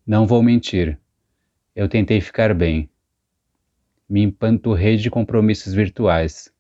[0.06, 1.00] Não vou mentir.
[1.76, 2.90] Eu tentei ficar bem.
[4.10, 6.52] Me empanturrei de compromissos virtuais,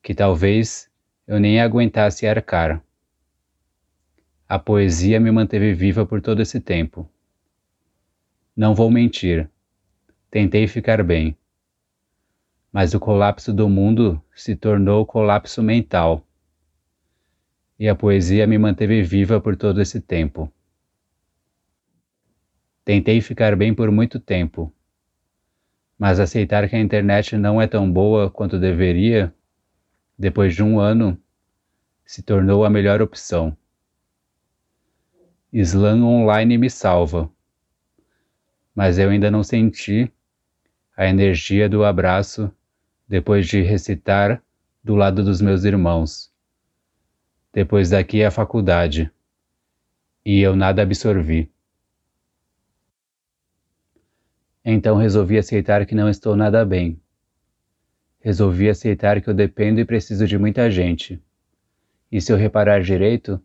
[0.00, 0.88] que talvez
[1.26, 2.80] eu nem aguentasse arcar.
[4.52, 7.08] A poesia me manteve viva por todo esse tempo.
[8.54, 9.48] Não vou mentir.
[10.30, 11.34] Tentei ficar bem.
[12.70, 16.22] Mas o colapso do mundo se tornou colapso mental.
[17.78, 20.52] E a poesia me manteve viva por todo esse tempo.
[22.84, 24.70] Tentei ficar bem por muito tempo.
[25.98, 29.34] Mas aceitar que a internet não é tão boa quanto deveria,
[30.18, 31.18] depois de um ano,
[32.04, 33.56] se tornou a melhor opção.
[35.54, 37.30] Slam online me salva.
[38.74, 40.10] Mas eu ainda não senti
[40.96, 42.50] a energia do abraço
[43.06, 44.42] depois de recitar
[44.82, 46.32] do lado dos meus irmãos.
[47.52, 49.12] Depois daqui é a faculdade.
[50.24, 51.52] E eu nada absorvi.
[54.64, 56.98] Então resolvi aceitar que não estou nada bem.
[58.20, 61.22] Resolvi aceitar que eu dependo e preciso de muita gente.
[62.10, 63.38] E se eu reparar direito,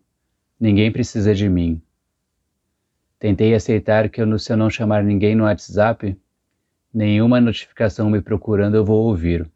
[0.58, 1.82] ninguém precisa de mim.
[3.18, 6.16] Tentei aceitar que eu, se eu não chamar ninguém no WhatsApp,
[6.94, 9.50] nenhuma notificação me procurando eu vou ouvir.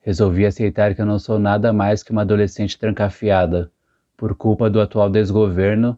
[0.00, 3.70] Resolvi aceitar que eu não sou nada mais que uma adolescente trancafiada
[4.16, 5.96] por culpa do atual desgoverno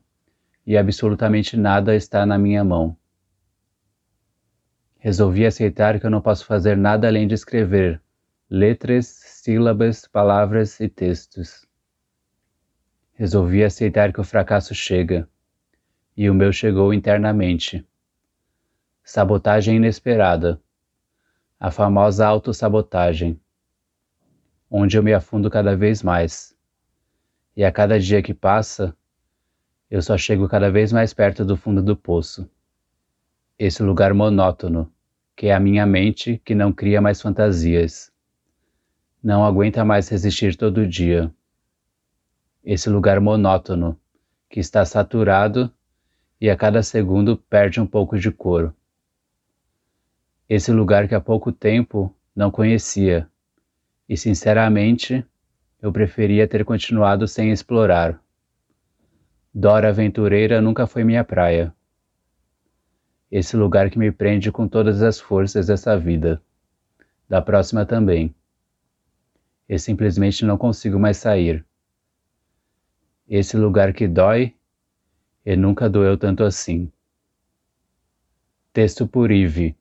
[0.66, 2.94] e absolutamente nada está na minha mão.
[4.98, 8.00] Resolvi aceitar que eu não posso fazer nada além de escrever
[8.48, 11.66] letras, sílabas, palavras e textos.
[13.14, 15.26] Resolvi aceitar que o fracasso chega
[16.16, 17.84] e o meu chegou internamente.
[19.02, 20.60] Sabotagem inesperada.
[21.58, 23.40] A famosa autossabotagem,
[24.70, 26.56] onde eu me afundo cada vez mais.
[27.56, 28.96] E a cada dia que passa,
[29.90, 32.48] eu só chego cada vez mais perto do fundo do poço.
[33.58, 34.92] Esse lugar monótono,
[35.36, 38.12] que é a minha mente que não cria mais fantasias.
[39.22, 41.32] Não aguenta mais resistir todo dia.
[42.64, 43.98] Esse lugar monótono,
[44.48, 45.73] que está saturado
[46.44, 48.76] e a cada segundo perde um pouco de cor.
[50.46, 53.26] Esse lugar que há pouco tempo não conhecia,
[54.06, 55.24] e sinceramente
[55.80, 58.22] eu preferia ter continuado sem explorar.
[59.54, 61.74] Dora Aventureira nunca foi minha praia.
[63.30, 66.42] Esse lugar que me prende com todas as forças dessa vida,
[67.26, 68.34] da próxima também.
[69.66, 71.64] E simplesmente não consigo mais sair.
[73.26, 74.53] Esse lugar que dói
[75.44, 76.90] e nunca doeu tanto assim.
[78.72, 79.76] Texto por Ive.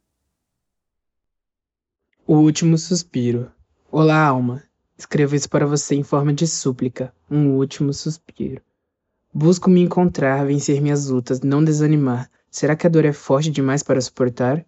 [2.25, 3.51] O último suspiro.
[3.91, 4.63] Olá, alma.
[4.97, 7.13] Escrevo isso para você em forma de súplica.
[7.29, 8.61] Um último suspiro.
[9.33, 13.81] Busco me encontrar, vencer minhas lutas, não desanimar, Será que a dor é forte demais
[13.81, 14.63] para suportar?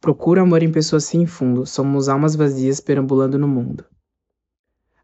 [0.00, 3.84] Procuro amor em pessoas sem fundo, somos almas vazias perambulando no mundo.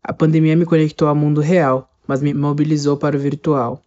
[0.00, 3.82] A pandemia me conectou ao mundo real, mas me mobilizou para o virtual.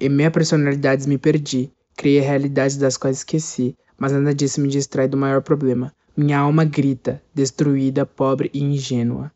[0.00, 5.08] Em minha personalidades me perdi, criei realidades das quais esqueci, mas nada disso me distrai
[5.08, 5.92] do maior problema.
[6.16, 9.32] Minha alma grita, destruída, pobre e ingênua.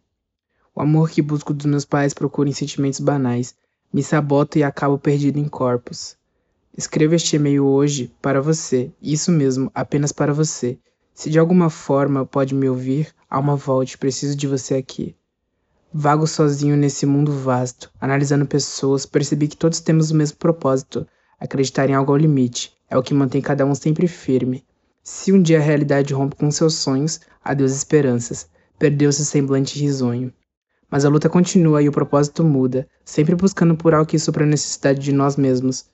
[0.72, 3.56] O amor que busco dos meus pais procura em sentimentos banais,
[3.92, 6.16] me saboto e acabo perdido em corpos.
[6.78, 10.78] Escrevo este e-mail hoje para você, isso mesmo, apenas para você.
[11.12, 15.16] Se de alguma forma pode me ouvir, alma volte, preciso de você aqui.
[15.94, 21.06] Vago sozinho nesse mundo vasto, analisando pessoas, percebi que todos temos o mesmo propósito,
[21.38, 24.64] acreditar em algo ao limite, é o que mantém cada um sempre firme.
[25.02, 30.32] Se um dia a realidade rompe com seus sonhos, adeus esperanças, perdeu-se semblante risonho.
[30.90, 34.48] Mas a luta continua e o propósito muda, sempre buscando por algo que supra a
[34.48, 35.84] necessidade de nós mesmos.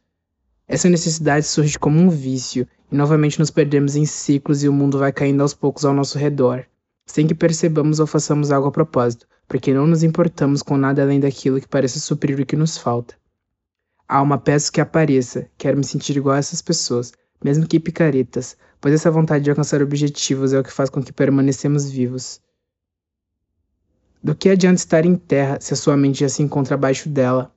[0.69, 4.97] Essa necessidade surge como um vício, e novamente nos perdemos em ciclos e o mundo
[4.97, 6.65] vai caindo aos poucos ao nosso redor,
[7.05, 11.19] sem que percebamos ou façamos algo a propósito, porque não nos importamos com nada além
[11.19, 13.15] daquilo que parece suprir o que nos falta.
[14.07, 18.95] Alma peço que apareça, quero me sentir igual a essas pessoas, mesmo que picaretas, pois
[18.95, 22.41] essa vontade de alcançar objetivos é o que faz com que permanecemos vivos.
[24.23, 27.55] Do que adianta estar em terra se a sua mente já se encontra abaixo dela?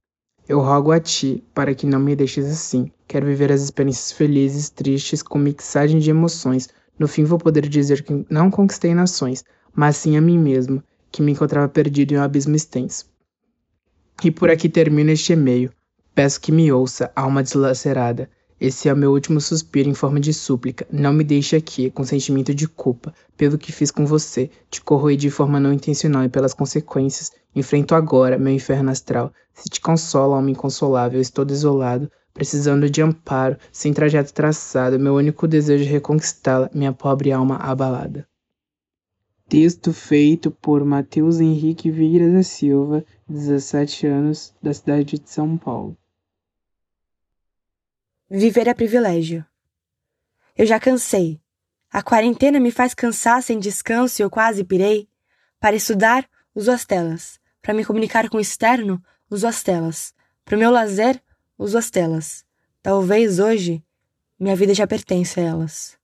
[0.48, 2.92] Eu rogo a ti para que não me deixes assim.
[3.08, 6.70] Quero viver as experiências felizes, tristes, com mixagem de emoções.
[7.00, 11.22] No fim vou poder dizer que não conquistei nações, mas sim a mim mesmo, que
[11.22, 13.06] me encontrava perdido em um abismo extenso.
[14.24, 15.72] E por aqui termino este e-mail.
[16.14, 18.30] Peço que me ouça, alma deslacerada.
[18.60, 20.86] Esse é o meu último suspiro em forma de súplica.
[20.92, 24.52] Não me deixe aqui, com sentimento de culpa, pelo que fiz com você.
[24.70, 27.32] Te corroí de forma não intencional e pelas consequências.
[27.56, 29.34] Enfrento agora meu inferno astral.
[29.54, 35.48] Se te consola, alma inconsolável, estou desolado, precisando de amparo, sem trajeto traçado, meu único
[35.48, 38.28] desejo é reconquistá-la, minha pobre alma abalada.
[39.52, 45.98] Texto feito por Matheus Henrique Vieira da Silva, 17 anos, da cidade de São Paulo.
[48.30, 49.46] Viver é privilégio.
[50.58, 51.42] Eu já cansei.
[51.92, 55.10] A quarentena me faz cansar sem descanso e eu quase pirei.
[55.60, 57.38] Para estudar, uso as telas.
[57.62, 60.14] Para me comunicar com o externo, uso as telas.
[60.46, 61.22] Para o meu lazer,
[61.58, 62.46] uso as telas.
[62.82, 63.84] Talvez hoje
[64.40, 65.98] minha vida já pertence a elas.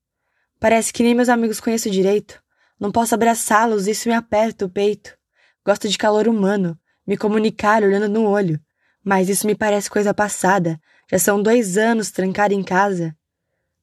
[0.60, 2.46] Parece que nem meus amigos conheço direito.
[2.80, 5.18] Não posso abraçá-los, isso me aperta o peito.
[5.66, 8.60] Gosto de calor humano, me comunicar olhando no olho.
[9.04, 10.80] Mas isso me parece coisa passada.
[11.10, 13.16] Já são dois anos trancada em casa.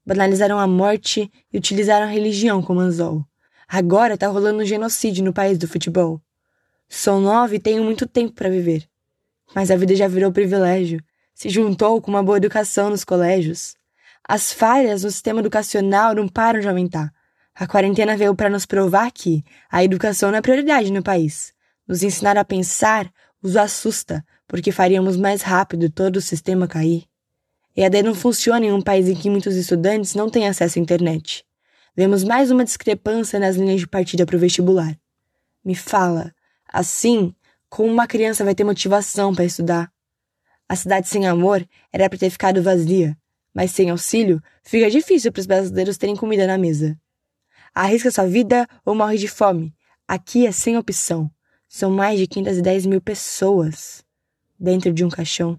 [0.06, 3.24] Banalizaram a morte e utilizaram a religião como anzol.
[3.66, 6.20] Agora tá rolando um genocídio no país do futebol.
[6.88, 8.86] Sou nova e tenho muito tempo para viver.
[9.54, 11.02] Mas a vida já virou privilégio.
[11.34, 13.74] Se juntou com uma boa educação nos colégios.
[14.26, 17.12] As falhas no sistema educacional não param de aumentar.
[17.56, 21.52] A quarentena veio para nos provar que a educação não é prioridade no país.
[21.86, 23.08] Nos ensinar a pensar
[23.40, 27.04] os assusta, porque faríamos mais rápido todo o sistema cair.
[27.76, 31.44] EAD não funciona em um país em que muitos estudantes não têm acesso à internet.
[31.96, 34.98] Vemos mais uma discrepância nas linhas de partida para o vestibular.
[35.64, 36.34] Me fala,
[36.68, 37.32] assim,
[37.68, 39.92] como uma criança vai ter motivação para estudar?
[40.68, 43.16] A cidade sem amor era para ter ficado vazia,
[43.54, 46.98] mas sem auxílio fica difícil para os brasileiros terem comida na mesa.
[47.74, 49.74] Arrisca sua vida ou morre de fome.
[50.06, 51.28] Aqui é sem opção.
[51.66, 54.04] São mais de 510 mil pessoas
[54.56, 55.58] dentro de um caixão.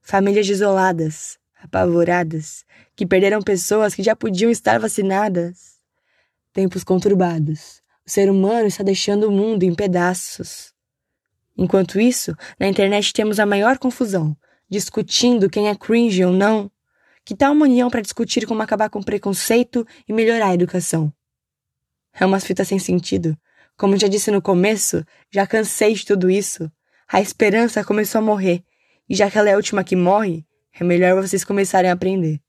[0.00, 2.64] Famílias isoladas, apavoradas,
[2.96, 5.78] que perderam pessoas que já podiam estar vacinadas.
[6.50, 7.82] Tempos conturbados.
[8.06, 10.72] O ser humano está deixando o mundo em pedaços.
[11.58, 14.34] Enquanto isso, na internet temos a maior confusão,
[14.66, 16.70] discutindo quem é cringe ou não.
[17.22, 21.12] Que tal uma união para discutir como acabar com preconceito e melhorar a educação?
[22.14, 23.36] É uma fita sem sentido.
[23.76, 26.70] Como já disse no começo, já cansei de tudo isso.
[27.08, 28.62] A esperança começou a morrer,
[29.08, 30.46] e já que ela é a última que morre,
[30.78, 32.40] é melhor vocês começarem a aprender.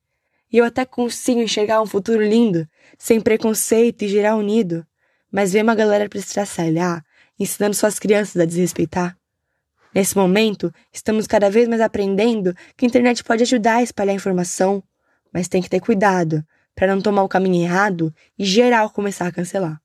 [0.51, 2.67] E eu até consigo enxergar um futuro lindo,
[2.97, 4.85] sem preconceito e geral unido,
[5.31, 7.03] mas ver uma galera para estraçalhar,
[7.39, 9.17] ensinando suas crianças a desrespeitar.
[9.93, 14.83] Nesse momento, estamos cada vez mais aprendendo que a internet pode ajudar a espalhar informação,
[15.33, 16.45] mas tem que ter cuidado,
[16.75, 19.81] para não tomar o caminho errado e geral começar a cancelar.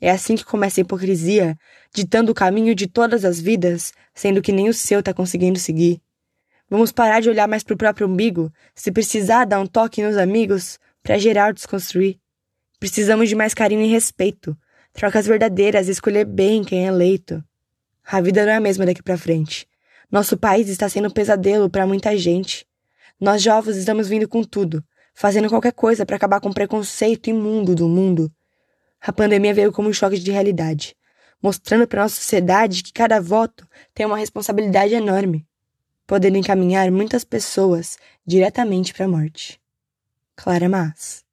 [0.00, 1.56] É assim que começa a hipocrisia,
[1.94, 6.02] ditando o caminho de todas as vidas, sendo que nem o seu está conseguindo seguir.
[6.68, 10.16] Vamos parar de olhar mais para o próprio umbigo, se precisar dar um toque nos
[10.16, 12.18] amigos, para geral desconstruir.
[12.80, 14.56] Precisamos de mais carinho e respeito,
[14.92, 17.42] trocas verdadeiras e escolher bem quem é eleito.
[18.04, 19.66] A vida não é a mesma daqui para frente.
[20.10, 22.66] Nosso país está sendo um pesadelo para muita gente.
[23.20, 27.74] Nós jovens estamos vindo com tudo, fazendo qualquer coisa para acabar com o preconceito imundo
[27.74, 28.30] do mundo.
[29.00, 30.96] A pandemia veio como um choque de realidade,
[31.40, 35.46] mostrando para nossa sociedade que cada voto tem uma responsabilidade enorme,
[36.06, 37.96] podendo encaminhar muitas pessoas
[38.26, 39.60] diretamente para a morte.
[40.34, 41.24] Clara Mas.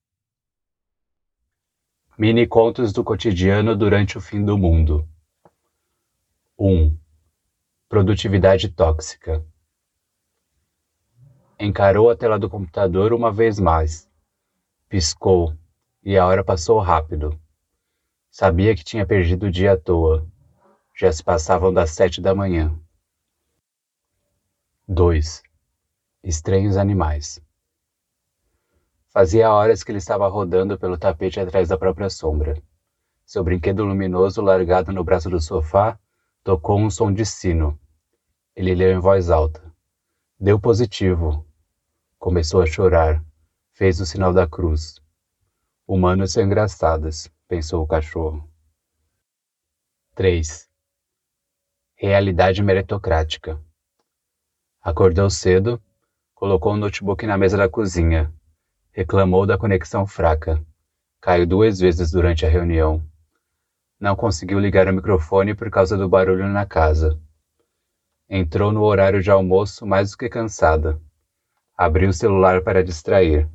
[2.18, 5.08] Mini contos do cotidiano durante o fim do mundo.
[6.60, 6.96] 1.
[7.90, 9.44] Produtividade tóxica.
[11.64, 14.10] Encarou a tela do computador uma vez mais.
[14.90, 15.56] Piscou,
[16.02, 17.40] e a hora passou rápido.
[18.32, 20.28] Sabia que tinha perdido o dia à toa.
[21.00, 22.76] Já se passavam das sete da manhã.
[24.88, 25.44] 2.
[26.24, 27.40] Estranhos animais.
[29.10, 32.60] Fazia horas que ele estava rodando pelo tapete atrás da própria sombra.
[33.24, 36.00] Seu brinquedo luminoso, largado no braço do sofá,
[36.44, 37.80] tocou um som de sino.
[38.56, 39.62] Ele leu em voz alta.
[40.40, 41.46] Deu positivo.
[42.22, 43.26] Começou a chorar.
[43.72, 45.02] Fez o sinal da cruz.
[45.88, 48.48] Humanos são engraçados, pensou o cachorro.
[50.14, 50.70] 3.
[51.96, 53.60] Realidade meritocrática.
[54.84, 55.82] Acordou cedo,
[56.36, 58.32] colocou o notebook na mesa da cozinha.
[58.92, 60.64] Reclamou da conexão fraca.
[61.20, 63.04] Caiu duas vezes durante a reunião.
[64.00, 67.20] Não conseguiu ligar o microfone por causa do barulho na casa.
[68.30, 71.02] Entrou no horário de almoço mais do que cansada.
[71.84, 73.50] Abriu o celular para distrair.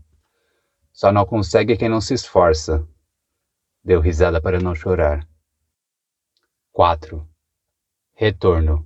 [0.93, 2.85] Só não consegue quem não se esforça.
[3.85, 5.25] Deu risada para não chorar.
[6.73, 7.25] 4.
[8.15, 8.85] Retorno.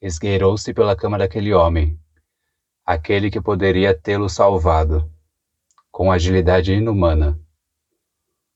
[0.00, 1.96] Esgueirou-se pela cama daquele homem,
[2.84, 5.08] aquele que poderia tê-lo salvado,
[5.88, 7.40] com agilidade inumana.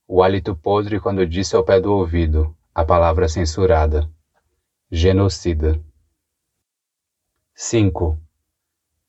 [0.09, 4.11] O hálito podre quando disse ao pé do ouvido a palavra censurada:
[4.91, 5.81] genocida.
[7.55, 8.26] 5.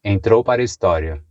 [0.10, 1.22] Entrou para a história.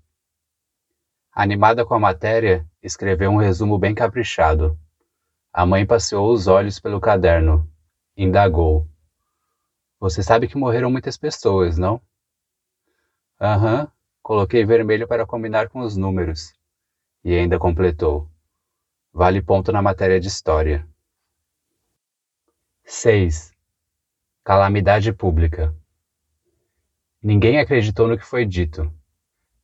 [1.33, 4.79] Animada com a matéria, escreveu um resumo bem caprichado.
[5.51, 7.67] A mãe passeou os olhos pelo caderno.
[8.15, 8.87] Indagou.
[9.99, 12.03] Você sabe que morreram muitas pessoas, não?
[13.41, 13.89] Aham, uhum,
[14.23, 16.53] coloquei vermelho para combinar com os números.
[17.25, 18.29] E ainda completou.
[19.11, 20.87] Vale ponto na matéria de história.
[22.85, 23.55] 6.
[24.45, 25.75] Calamidade pública.
[27.23, 28.93] Ninguém acreditou no que foi dito.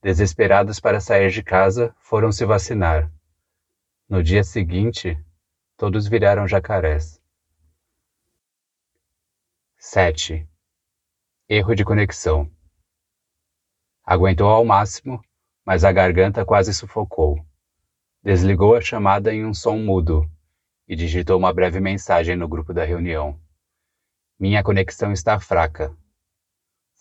[0.02, 3.12] Desesperados para sair de casa, foram se vacinar.
[4.08, 5.16] No dia seguinte,
[5.76, 7.20] todos viraram jacarés.
[9.76, 10.48] 7.
[11.48, 12.50] Erro de conexão.
[14.04, 15.24] Aguentou ao máximo,
[15.64, 17.44] mas a garganta quase sufocou.
[18.22, 20.28] Desligou a chamada em um som mudo
[20.88, 23.40] e digitou uma breve mensagem no grupo da reunião.
[24.38, 25.96] Minha conexão está fraca.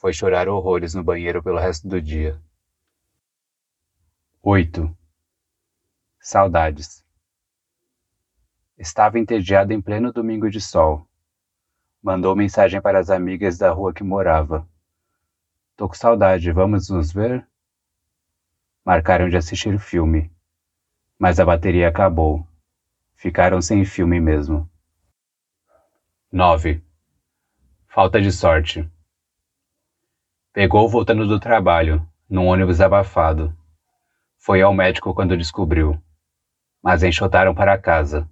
[0.01, 2.41] Foi chorar horrores no banheiro pelo resto do dia.
[4.41, 4.97] 8.
[6.19, 7.05] Saudades.
[8.75, 11.07] Estava entediado em pleno domingo de sol.
[12.01, 14.67] Mandou mensagem para as amigas da rua que morava.
[15.75, 17.47] Tô com saudade, vamos nos ver?
[18.83, 20.31] Marcaram de assistir o filme.
[21.19, 22.43] Mas a bateria acabou.
[23.13, 24.67] Ficaram sem filme mesmo.
[26.31, 26.83] 9.
[27.85, 28.91] Falta de sorte.
[30.53, 33.55] Pegou voltando do trabalho, num ônibus abafado.
[34.37, 35.97] Foi ao médico quando descobriu.
[36.83, 38.29] Mas enxotaram para casa.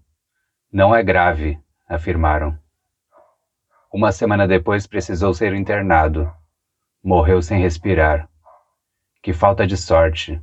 [0.70, 1.58] Não é grave,
[1.88, 2.60] afirmaram.
[3.90, 6.30] Uma semana depois precisou ser internado.
[7.02, 8.30] Morreu sem respirar.
[9.24, 10.42] Que falta de sorte.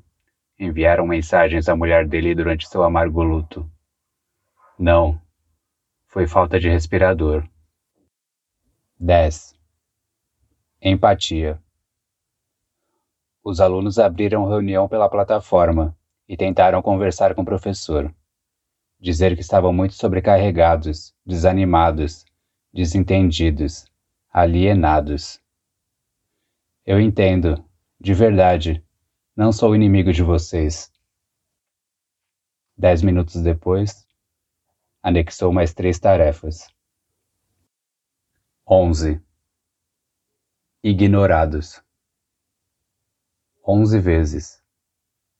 [0.58, 3.70] Enviaram mensagens à mulher dele durante seu amargo luto.
[4.78, 5.20] Não.
[6.06, 7.46] Foi falta de respirador.
[8.98, 9.54] 10.
[10.80, 11.62] Empatia.
[13.48, 15.96] Os alunos abriram reunião pela plataforma
[16.28, 18.12] e tentaram conversar com o professor.
[18.98, 22.24] Dizer que estavam muito sobrecarregados, desanimados,
[22.74, 23.86] desentendidos,
[24.32, 25.40] alienados.
[26.84, 27.64] Eu entendo,
[28.00, 28.84] de verdade,
[29.36, 30.92] não sou inimigo de vocês.
[32.76, 34.04] Dez minutos depois,
[35.00, 36.66] anexou mais três tarefas.
[38.68, 39.22] 11.
[40.82, 41.85] Ignorados.
[43.68, 44.62] Onze vezes.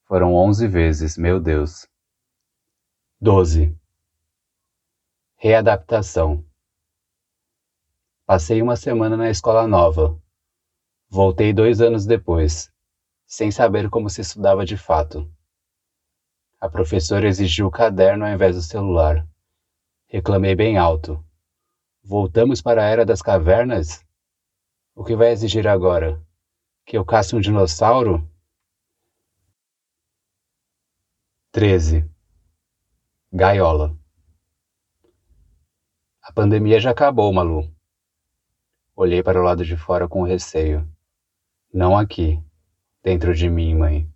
[0.03, 1.87] Foram onze vezes, meu Deus.
[3.21, 3.73] 12.
[5.37, 6.45] Readaptação.
[8.27, 10.21] Passei uma semana na escola nova.
[11.09, 12.69] Voltei dois anos depois,
[13.29, 15.33] sem saber como se estudava de fato.
[16.61, 19.25] A professora exigiu o caderno ao invés do celular.
[20.09, 21.25] Reclamei bem alto.
[22.03, 24.05] Voltamos para a era das cavernas?
[24.97, 26.26] O que vai exigir agora?
[26.87, 28.25] Que eu casse um dinossauro?
[31.51, 32.09] 13.
[33.33, 33.99] Gaiola.
[36.23, 37.69] A pandemia já acabou, Malu.
[38.95, 40.89] Olhei para o lado de fora com receio.
[41.75, 42.41] Não aqui,
[43.03, 44.09] dentro de mim, mãe.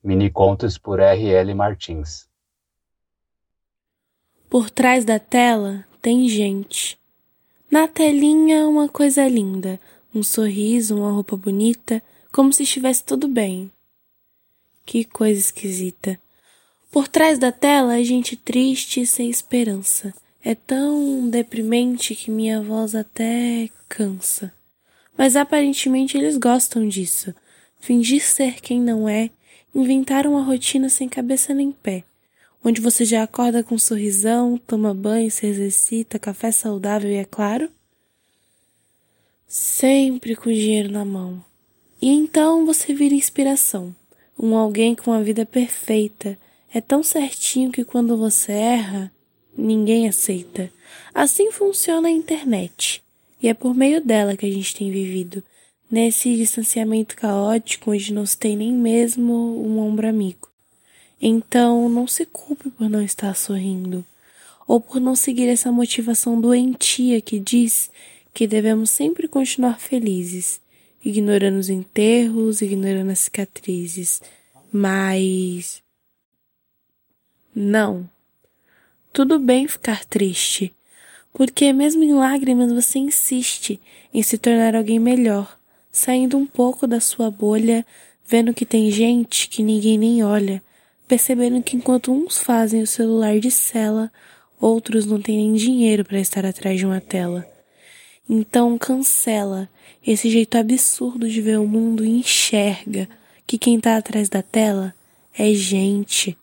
[0.00, 1.52] Mini contos por R.L.
[1.52, 2.30] Martins.
[4.48, 6.96] Por trás da tela tem gente.
[7.68, 9.78] Na telinha, uma coisa linda,
[10.14, 12.02] um sorriso, uma roupa bonita,
[12.32, 13.70] como se estivesse tudo bem.
[14.84, 16.18] Que coisa esquisita.
[16.90, 20.14] Por trás da tela, a gente triste e sem esperança.
[20.42, 24.52] É tão deprimente que minha voz até cansa.
[25.16, 27.34] Mas aparentemente eles gostam disso.
[27.80, 29.30] Fingir ser quem não é,
[29.74, 32.04] inventar uma rotina sem cabeça nem pé,
[32.64, 37.24] onde você já acorda com um sorrisão, toma banho, se exercita, café saudável e é
[37.24, 37.70] claro,
[39.48, 41.42] sempre com dinheiro na mão.
[42.00, 43.94] E então você vira inspiração
[44.38, 46.38] um alguém com a vida perfeita.
[46.72, 49.10] É tão certinho que quando você erra,
[49.56, 50.70] ninguém aceita.
[51.12, 53.02] Assim funciona a internet.
[53.42, 55.42] E é por meio dela que a gente tem vivido,
[55.90, 60.48] nesse distanciamento caótico onde não se tem nem mesmo um ombro amigo.
[61.20, 64.04] Então, não se culpe por não estar sorrindo,
[64.66, 67.90] ou por não seguir essa motivação doentia que diz
[68.38, 70.60] que devemos sempre continuar felizes
[71.04, 74.22] ignorando os enterros, ignorando as cicatrizes.
[74.70, 75.82] Mas.
[77.52, 78.08] Não.
[79.12, 80.72] Tudo bem ficar triste,
[81.32, 83.80] porque mesmo em lágrimas você insiste
[84.14, 85.58] em se tornar alguém melhor,
[85.90, 87.84] saindo um pouco da sua bolha,
[88.24, 90.62] vendo que tem gente que ninguém nem olha,
[91.08, 94.12] percebendo que enquanto uns fazem o celular de cela,
[94.60, 97.57] outros não têm nem dinheiro para estar atrás de uma tela.
[98.28, 99.68] Então cancela
[100.06, 103.08] esse jeito absurdo de ver o mundo e enxerga
[103.46, 104.94] que quem tá atrás da tela
[105.32, 106.36] é gente.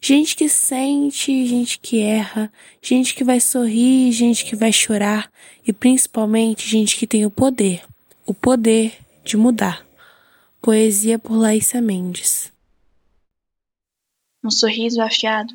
[0.00, 5.30] Gente que sente, gente que erra, gente que vai sorrir, gente que vai chorar
[5.66, 7.82] e principalmente gente que tem o poder,
[8.24, 9.84] o poder de mudar.
[10.62, 12.52] Poesia por Laísa Mendes.
[14.44, 15.54] Um sorriso afiado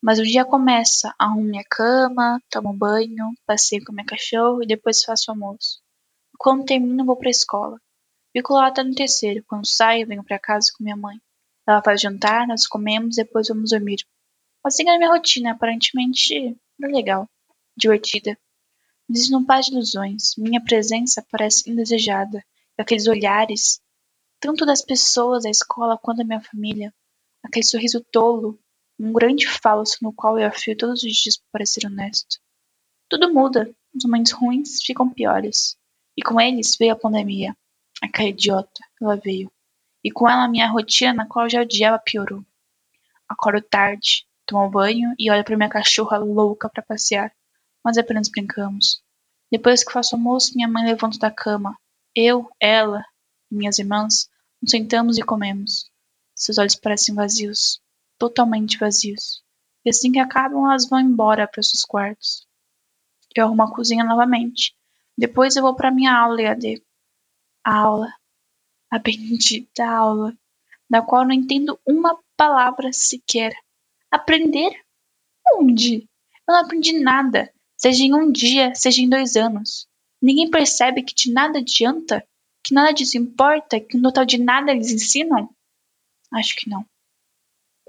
[0.00, 5.02] mas o dia começa, arrumo minha cama, tomo banho, passeio com minha cachorro e depois
[5.02, 5.80] faço almoço.
[6.38, 7.80] Quando termino, vou pra escola.
[8.32, 9.44] Fico lá até no terceiro.
[9.46, 11.20] Quando saio, venho para casa com minha mãe.
[11.66, 14.06] Ela faz jantar, nós comemos, depois vamos dormir.
[14.64, 17.28] Assim é a minha rotina, aparentemente legal,
[17.76, 18.38] divertida.
[19.08, 20.36] Mas não faz ilusões.
[20.36, 22.44] Minha presença parece indesejada.
[22.78, 23.80] E aqueles olhares,
[24.38, 26.94] tanto das pessoas da escola quanto da minha família,
[27.42, 28.58] aquele sorriso tolo,
[28.98, 32.38] um grande falso no qual eu afio todos os dias para parecer honesto.
[33.08, 35.76] Tudo muda, os momentos ruins ficam piores.
[36.16, 37.56] E com eles veio a pandemia.
[38.02, 39.50] Aquela idiota, ela veio.
[40.02, 42.44] E com ela a minha rotina, na qual eu já odiava, piorou.
[43.28, 47.32] Acordo tarde, tomo banho e olho para minha cachorra louca para passear,
[47.84, 49.02] mas apenas brincamos.
[49.50, 51.78] Depois que faço almoço, minha mãe levanta da cama.
[52.14, 53.04] Eu, ela
[53.50, 54.28] e minhas irmãs
[54.60, 55.90] nos sentamos e comemos.
[56.34, 57.80] Seus olhos parecem vazios
[58.18, 59.42] totalmente vazios.
[59.84, 62.46] E assim que acabam, elas vão embora para seus quartos.
[63.34, 64.74] Eu arrumo a cozinha novamente.
[65.16, 66.82] Depois eu vou para minha aula EAD.
[67.64, 68.12] A aula.
[68.90, 70.36] A bendita aula.
[70.90, 73.54] Da qual não entendo uma palavra sequer.
[74.10, 74.70] Aprender?
[75.54, 76.08] Onde?
[76.48, 77.52] Eu não aprendi nada.
[77.76, 79.86] Seja em um dia, seja em dois anos.
[80.20, 82.26] Ninguém percebe que de nada adianta?
[82.62, 83.78] Que nada disso importa?
[83.78, 85.48] Que no total de nada eles ensinam?
[86.32, 86.84] Acho que não.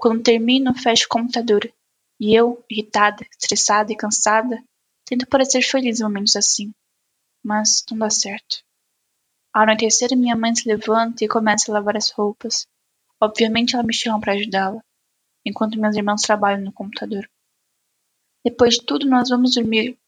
[0.00, 1.70] Quando termino, fecho o computador.
[2.18, 4.64] E eu, irritada, estressada e cansada,
[5.04, 6.72] tento parecer feliz em momentos assim.
[7.44, 8.64] Mas não dá certo.
[9.52, 12.66] Ao anoitecer, minha mãe se levanta e começa a lavar as roupas.
[13.20, 14.82] Obviamente, ela me chama para ajudá-la,
[15.44, 17.28] enquanto meus irmãos trabalham no computador.
[18.42, 19.98] Depois de tudo, nós vamos dormir.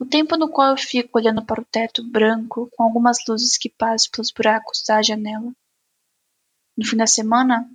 [0.00, 3.68] O tempo no qual eu fico olhando para o teto branco, com algumas luzes que
[3.68, 5.52] passam pelos buracos da janela.
[6.76, 7.70] No fim da semana,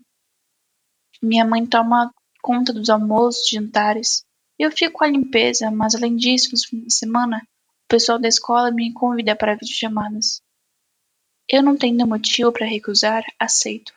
[1.24, 4.26] minha mãe toma conta dos almoços, jantares.
[4.60, 8.28] Eu fico com a limpeza, mas além disso, nos fins de semana, o pessoal da
[8.28, 10.42] escola me convida para videochamadas.
[11.48, 13.94] Eu não tendo motivo para recusar, aceito.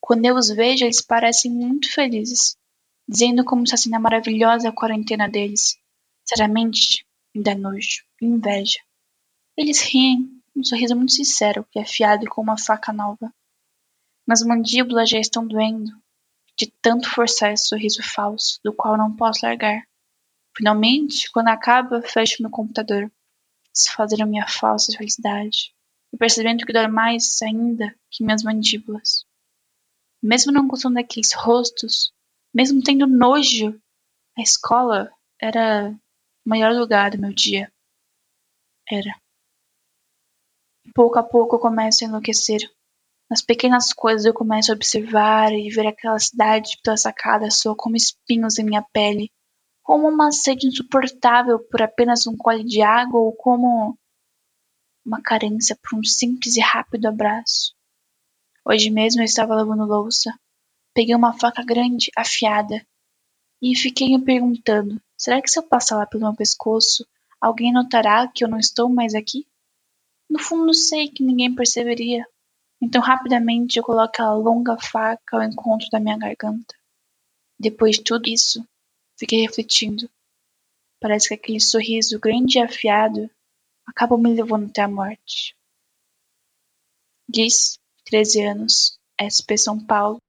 [0.00, 2.56] Quando eu os vejo, eles parecem muito felizes,
[3.08, 5.78] dizendo como está sendo a maravilhosa quarentena deles.
[6.26, 8.80] Sinceramente, me dá nojo, inveja.
[9.56, 13.32] Eles riem, um sorriso muito sincero e afiado como uma faca nova.
[14.26, 15.92] Mas mandíbulas já estão doendo,
[16.56, 19.82] de tanto forçar esse sorriso falso, do qual não posso largar.
[20.56, 23.10] Finalmente, quando acaba, fecho meu computador,
[23.72, 25.74] desfazendo minha falsa felicidade,
[26.12, 29.26] e percebendo que dói mais ainda que minhas mandíbulas.
[30.22, 32.12] Mesmo não gostando daqueles rostos,
[32.54, 33.78] mesmo tendo nojo,
[34.38, 35.90] a escola era
[36.46, 37.72] o melhor lugar do meu dia.
[38.88, 39.20] Era.
[40.94, 42.70] Pouco a pouco eu começo a enlouquecer.
[43.34, 47.96] Nas pequenas coisas eu começo a observar e ver aquela cidade pela sacada soa como
[47.96, 49.28] espinhos em minha pele,
[49.82, 53.98] como uma sede insuportável por apenas um gole de água ou como
[55.04, 57.74] uma carência por um simples e rápido abraço.
[58.64, 60.32] Hoje mesmo eu estava lavando louça,
[60.94, 62.86] peguei uma faca grande, afiada,
[63.60, 67.04] e fiquei me perguntando: será que se eu passar lá pelo meu pescoço,
[67.40, 69.44] alguém notará que eu não estou mais aqui?
[70.30, 72.24] No fundo sei que ninguém perceberia,
[72.84, 76.74] então rapidamente eu coloco aquela longa faca ao encontro da minha garganta.
[77.58, 78.62] Depois de tudo isso,
[79.16, 80.08] fiquei refletindo.
[81.00, 83.30] Parece que aquele sorriso grande e afiado
[83.86, 85.56] acabou me levando até a morte.
[87.26, 90.20] Diz, 13 anos, SP São Paulo.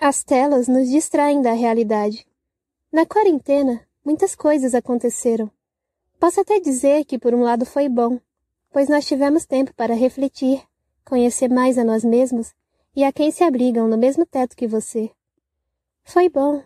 [0.00, 2.26] As telas nos distraem da realidade.
[2.90, 5.48] Na quarentena, muitas coisas aconteceram.
[6.18, 8.18] Posso até dizer que, por um lado, foi bom,
[8.74, 10.60] pois nós tivemos tempo para refletir,
[11.04, 12.52] conhecer mais a nós mesmos
[12.96, 15.12] e a quem se abrigam no mesmo teto que você.
[16.02, 16.60] Foi bom,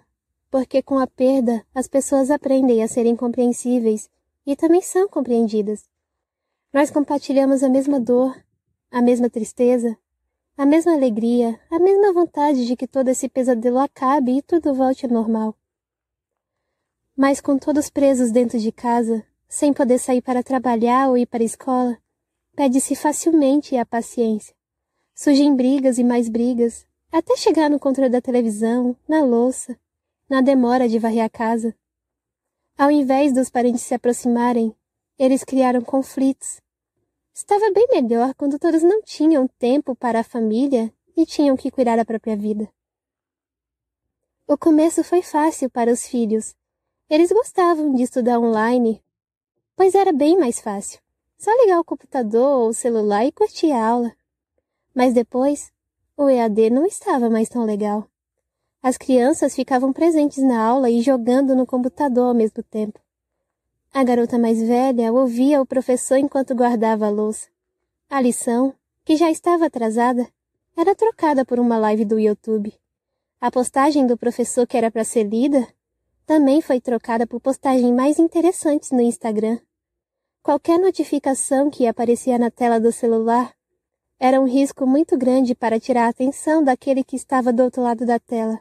[0.50, 4.08] porque com a perda as pessoas aprendem a serem compreensíveis
[4.46, 5.84] e também são compreendidas.
[6.72, 8.34] Nós compartilhamos a mesma dor,
[8.90, 9.94] a mesma tristeza,
[10.56, 15.04] a mesma alegria, a mesma vontade de que todo esse pesadelo acabe e tudo volte
[15.04, 15.54] ao normal.
[17.14, 21.42] Mas com todos presos dentro de casa, sem poder sair para trabalhar ou ir para
[21.42, 21.98] a escola,
[22.54, 24.54] perde-se facilmente a paciência.
[25.14, 29.78] Surgem brigas e mais brigas, até chegar no controle da televisão, na louça,
[30.28, 31.74] na demora de varrer a casa.
[32.76, 34.74] Ao invés dos parentes se aproximarem,
[35.18, 36.60] eles criaram conflitos.
[37.34, 41.96] Estava bem melhor quando todos não tinham tempo para a família e tinham que cuidar
[41.96, 42.68] da própria vida.
[44.46, 46.54] O começo foi fácil para os filhos.
[47.10, 49.02] Eles gostavam de estudar online
[49.78, 50.98] pois era bem mais fácil.
[51.38, 54.12] Só ligar o computador ou o celular e curtir a aula.
[54.92, 55.70] Mas depois,
[56.16, 58.10] o EAD não estava mais tão legal.
[58.82, 62.98] As crianças ficavam presentes na aula e jogando no computador ao mesmo tempo.
[63.94, 67.46] A garota mais velha ouvia o professor enquanto guardava a louça.
[68.10, 68.74] A lição,
[69.04, 70.28] que já estava atrasada,
[70.76, 72.74] era trocada por uma live do YouTube.
[73.40, 75.68] A postagem do professor que era para ser lida
[76.26, 79.60] também foi trocada por postagens mais interessantes no Instagram.
[80.42, 83.54] Qualquer notificação que aparecia na tela do celular
[84.18, 88.06] era um risco muito grande para tirar a atenção daquele que estava do outro lado
[88.06, 88.58] da tela.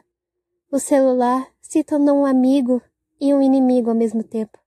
[0.70, 2.82] O celular se tornou um amigo
[3.20, 4.58] e um inimigo ao mesmo tempo.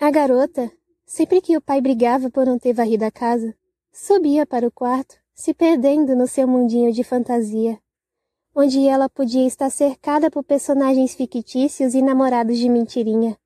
[0.00, 0.70] A garota,
[1.04, 3.54] sempre que o pai brigava por não ter varrido a casa,
[3.92, 7.78] subia para o quarto, se perdendo no seu mundinho de fantasia,
[8.54, 13.36] onde ela podia estar cercada por personagens fictícios e namorados de mentirinha.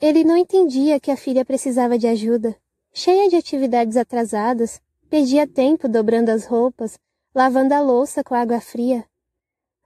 [0.00, 2.56] Ele não entendia que a filha precisava de ajuda.
[2.92, 4.80] Cheia de atividades atrasadas,
[5.10, 6.98] perdia tempo dobrando as roupas,
[7.34, 9.04] lavando a louça com água fria,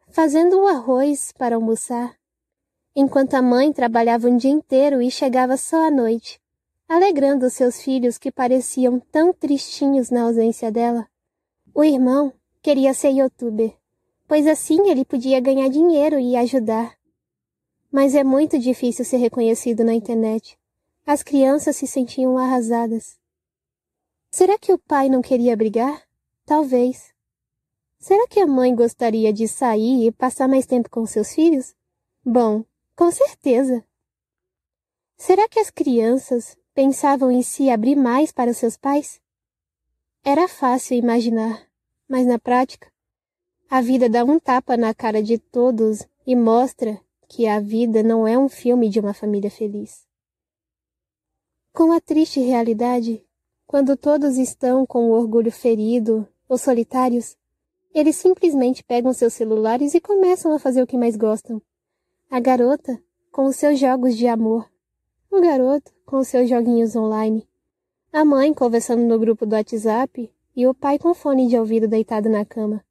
[0.09, 2.17] fazendo o arroz para almoçar,
[2.95, 6.41] enquanto a mãe trabalhava um dia inteiro e chegava só à noite,
[6.89, 11.07] alegrando seus filhos que pareciam tão tristinhos na ausência dela.
[11.75, 12.33] O irmão
[12.63, 13.75] queria ser youtuber,
[14.29, 16.95] pois assim ele podia ganhar dinheiro e ajudar.
[17.93, 20.59] Mas é muito difícil ser reconhecido na internet.
[21.05, 23.19] As crianças se sentiam arrasadas.
[24.31, 26.03] Será que o pai não queria brigar?
[26.47, 27.13] Talvez.
[27.99, 31.75] Será que a mãe gostaria de sair e passar mais tempo com seus filhos?
[32.25, 32.65] Bom,
[32.97, 33.85] com certeza.
[35.19, 39.21] Será que as crianças pensavam em se abrir mais para seus pais?
[40.25, 41.69] Era fácil imaginar,
[42.09, 42.91] mas na prática,
[43.69, 46.99] a vida dá um tapa na cara de todos e mostra
[47.33, 50.07] que a vida não é um filme de uma família feliz.
[51.73, 53.25] Com a triste realidade,
[53.67, 57.35] quando todos estão com o orgulho ferido ou solitários,
[57.95, 61.63] eles simplesmente pegam seus celulares e começam a fazer o que mais gostam.
[62.31, 64.71] A garota com os seus jogos de amor,
[65.31, 67.49] o garoto com os seus joguinhos online,
[68.13, 72.29] a mãe conversando no grupo do WhatsApp e o pai com fone de ouvido deitado
[72.29, 72.85] na cama.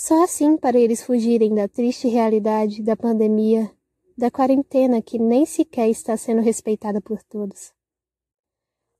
[0.00, 3.68] Só assim para eles fugirem da triste realidade da pandemia,
[4.16, 7.74] da quarentena que nem sequer está sendo respeitada por todos.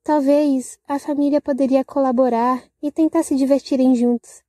[0.03, 4.43] Talvez a família poderia colaborar e tentar se divertirem juntos.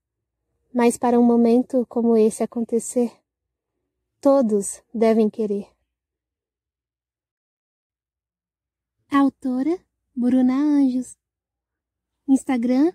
[0.74, 3.12] Mas para um momento como esse acontecer,
[4.20, 5.68] todos devem querer.
[9.08, 9.80] Autora
[10.16, 11.16] Bruna Anjos.
[12.28, 12.92] Instagram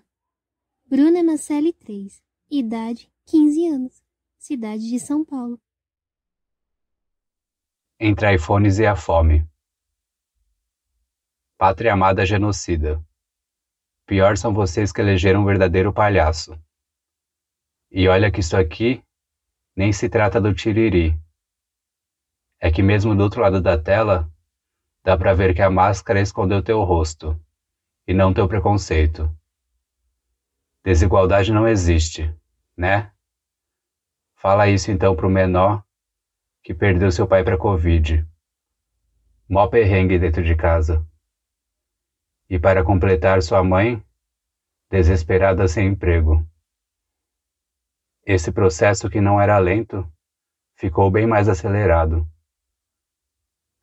[0.85, 2.21] Bruna Macelli 3.
[2.51, 4.03] Idade 15 anos.
[4.37, 5.59] Cidade de São Paulo.
[7.99, 9.47] Entre iPhones e a fome.
[11.57, 13.03] Pátria amada genocida.
[14.05, 16.55] Pior são vocês que elegeram um verdadeiro palhaço.
[17.89, 19.03] E olha que isso aqui
[19.75, 21.19] nem se trata do tiriri.
[22.59, 24.31] É que mesmo do outro lado da tela,
[25.03, 27.39] dá pra ver que a máscara escondeu teu rosto,
[28.07, 29.35] e não teu preconceito.
[30.83, 32.31] Desigualdade não existe,
[32.77, 33.14] né?
[34.35, 35.83] Fala isso então pro menor
[36.61, 38.27] que perdeu seu pai pra Covid.
[39.47, 41.05] Mó perrengue dentro de casa.
[42.49, 44.03] E para completar sua mãe,
[44.89, 46.47] desesperada sem emprego.
[48.25, 50.11] Esse processo que não era lento,
[50.75, 52.27] ficou bem mais acelerado.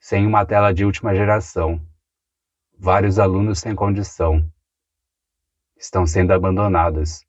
[0.00, 1.80] Sem uma tela de última geração,
[2.76, 4.44] vários alunos sem condição
[5.76, 7.24] estão sendo abandonados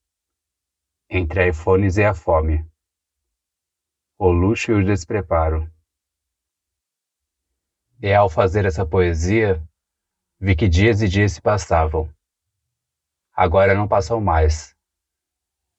[1.09, 2.65] entre iPhones e a fome,
[4.25, 5.69] o luxo e o despreparo.
[8.01, 9.61] E ao fazer essa poesia,
[10.39, 12.09] vi que dias e dias se passavam.
[13.35, 14.73] Agora não passam mais.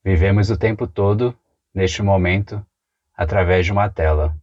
[0.04, 1.34] Vivemos o tempo todo,
[1.72, 2.62] neste momento,
[3.16, 4.36] através de uma tela.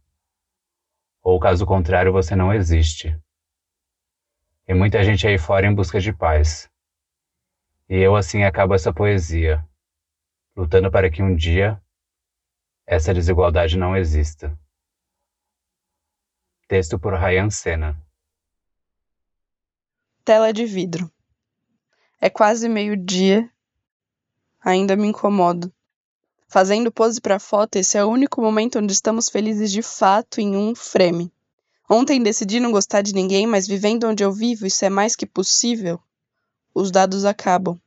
[1.22, 3.16] Ou caso contrário, você não existe.
[4.66, 6.68] E muita gente aí fora em busca de paz.
[7.88, 9.64] E eu assim acabo essa poesia,
[10.56, 11.80] lutando para que um dia
[12.92, 14.54] essa desigualdade não exista.
[16.68, 17.96] Texto por Ryan Senna.
[20.22, 21.10] Tela de vidro.
[22.20, 23.50] É quase meio-dia.
[24.62, 25.72] Ainda me incomodo.
[26.46, 30.54] Fazendo pose para foto, esse é o único momento onde estamos felizes de fato em
[30.54, 31.32] um frame.
[31.88, 35.24] Ontem decidi não gostar de ninguém, mas vivendo onde eu vivo, isso é mais que
[35.24, 35.98] possível.
[36.74, 37.80] Os dados acabam.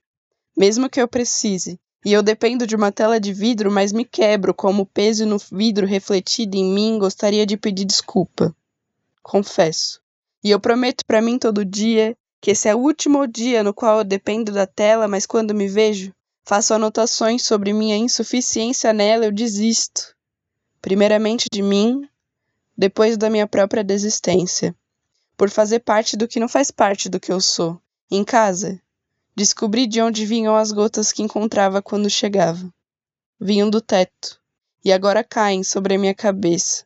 [0.58, 4.54] Mesmo que eu precise, e eu dependo de uma tela de vidro, mas me quebro
[4.54, 8.56] como o peso no vidro refletido em mim, gostaria de pedir desculpa.
[9.24, 10.00] Confesso.
[10.44, 13.98] E eu prometo para mim todo dia que esse é o último dia no qual
[13.98, 19.32] eu dependo da tela, mas quando me vejo, faço anotações sobre minha insuficiência nela, eu
[19.32, 20.16] desisto.
[20.80, 22.08] Primeiramente de mim,
[22.78, 24.76] depois da minha própria desistência.
[25.36, 27.82] Por fazer parte do que não faz parte do que eu sou.
[28.12, 28.80] Em casa,
[29.36, 32.74] descobri de onde vinham as gotas que encontrava quando chegava.
[33.40, 34.40] Vinham do teto,
[34.84, 36.86] e agora caem sobre a minha cabeça.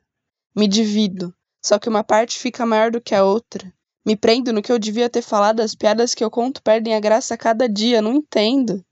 [0.56, 1.34] Me divido,
[1.64, 3.72] só que uma parte fica maior do que a outra,
[4.06, 7.00] me prendo no que eu devia ter falado, as piadas que eu conto perdem a
[7.00, 8.84] graça a cada dia, não entendo.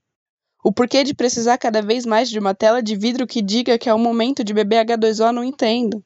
[0.62, 3.88] O porquê de precisar cada vez mais de uma tela de vidro que diga que
[3.88, 6.04] é o momento de beber H2O, não entendo.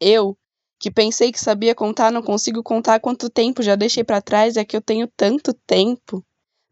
[0.00, 0.36] Eu,
[0.78, 4.64] que pensei que sabia contar, não consigo contar quanto tempo já deixei para trás, é
[4.64, 6.24] que eu tenho tanto tempo.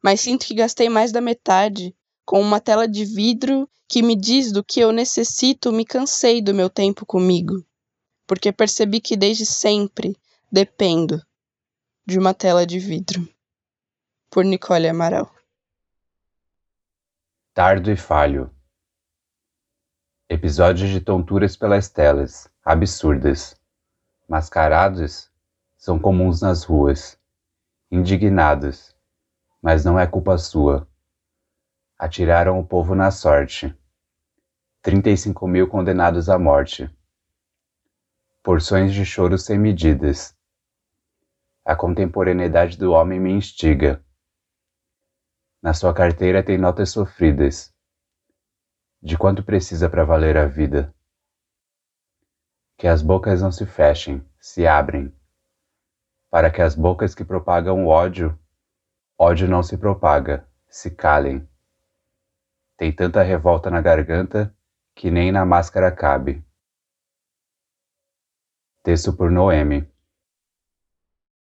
[0.02, 1.94] Mas sinto que gastei mais da metade,
[2.24, 6.54] com uma tela de vidro que me diz do que eu necessito, me cansei do
[6.54, 7.64] meu tempo comigo.
[8.26, 10.16] Porque percebi que desde sempre
[10.52, 11.24] dependo
[12.06, 13.26] de uma tela de vidro.
[14.30, 15.34] Por Nicole Amaral.
[17.54, 18.54] Tardo e falho.
[20.28, 23.56] Episódios de tonturas pelas telas, absurdas.
[24.28, 25.30] Mascarados
[25.78, 27.18] são comuns nas ruas.
[27.90, 28.94] Indignados,
[29.62, 30.88] mas não é culpa sua.
[31.98, 33.76] Atiraram o povo na sorte.
[34.82, 36.88] 35 mil condenados à morte.
[38.42, 40.38] Porções de choro sem medidas
[41.68, 44.02] a contemporaneidade do homem me instiga.
[45.62, 47.70] Na sua carteira tem notas sofridas.
[49.02, 50.94] De quanto precisa para valer a vida?
[52.78, 55.14] Que as bocas não se fechem, se abrem.
[56.30, 58.38] Para que as bocas que propagam ódio,
[59.18, 61.46] ódio não se propaga, se calem.
[62.76, 64.54] Tem tanta revolta na garganta
[64.94, 66.44] que nem na máscara cabe.
[68.84, 69.90] Texto por Noemi.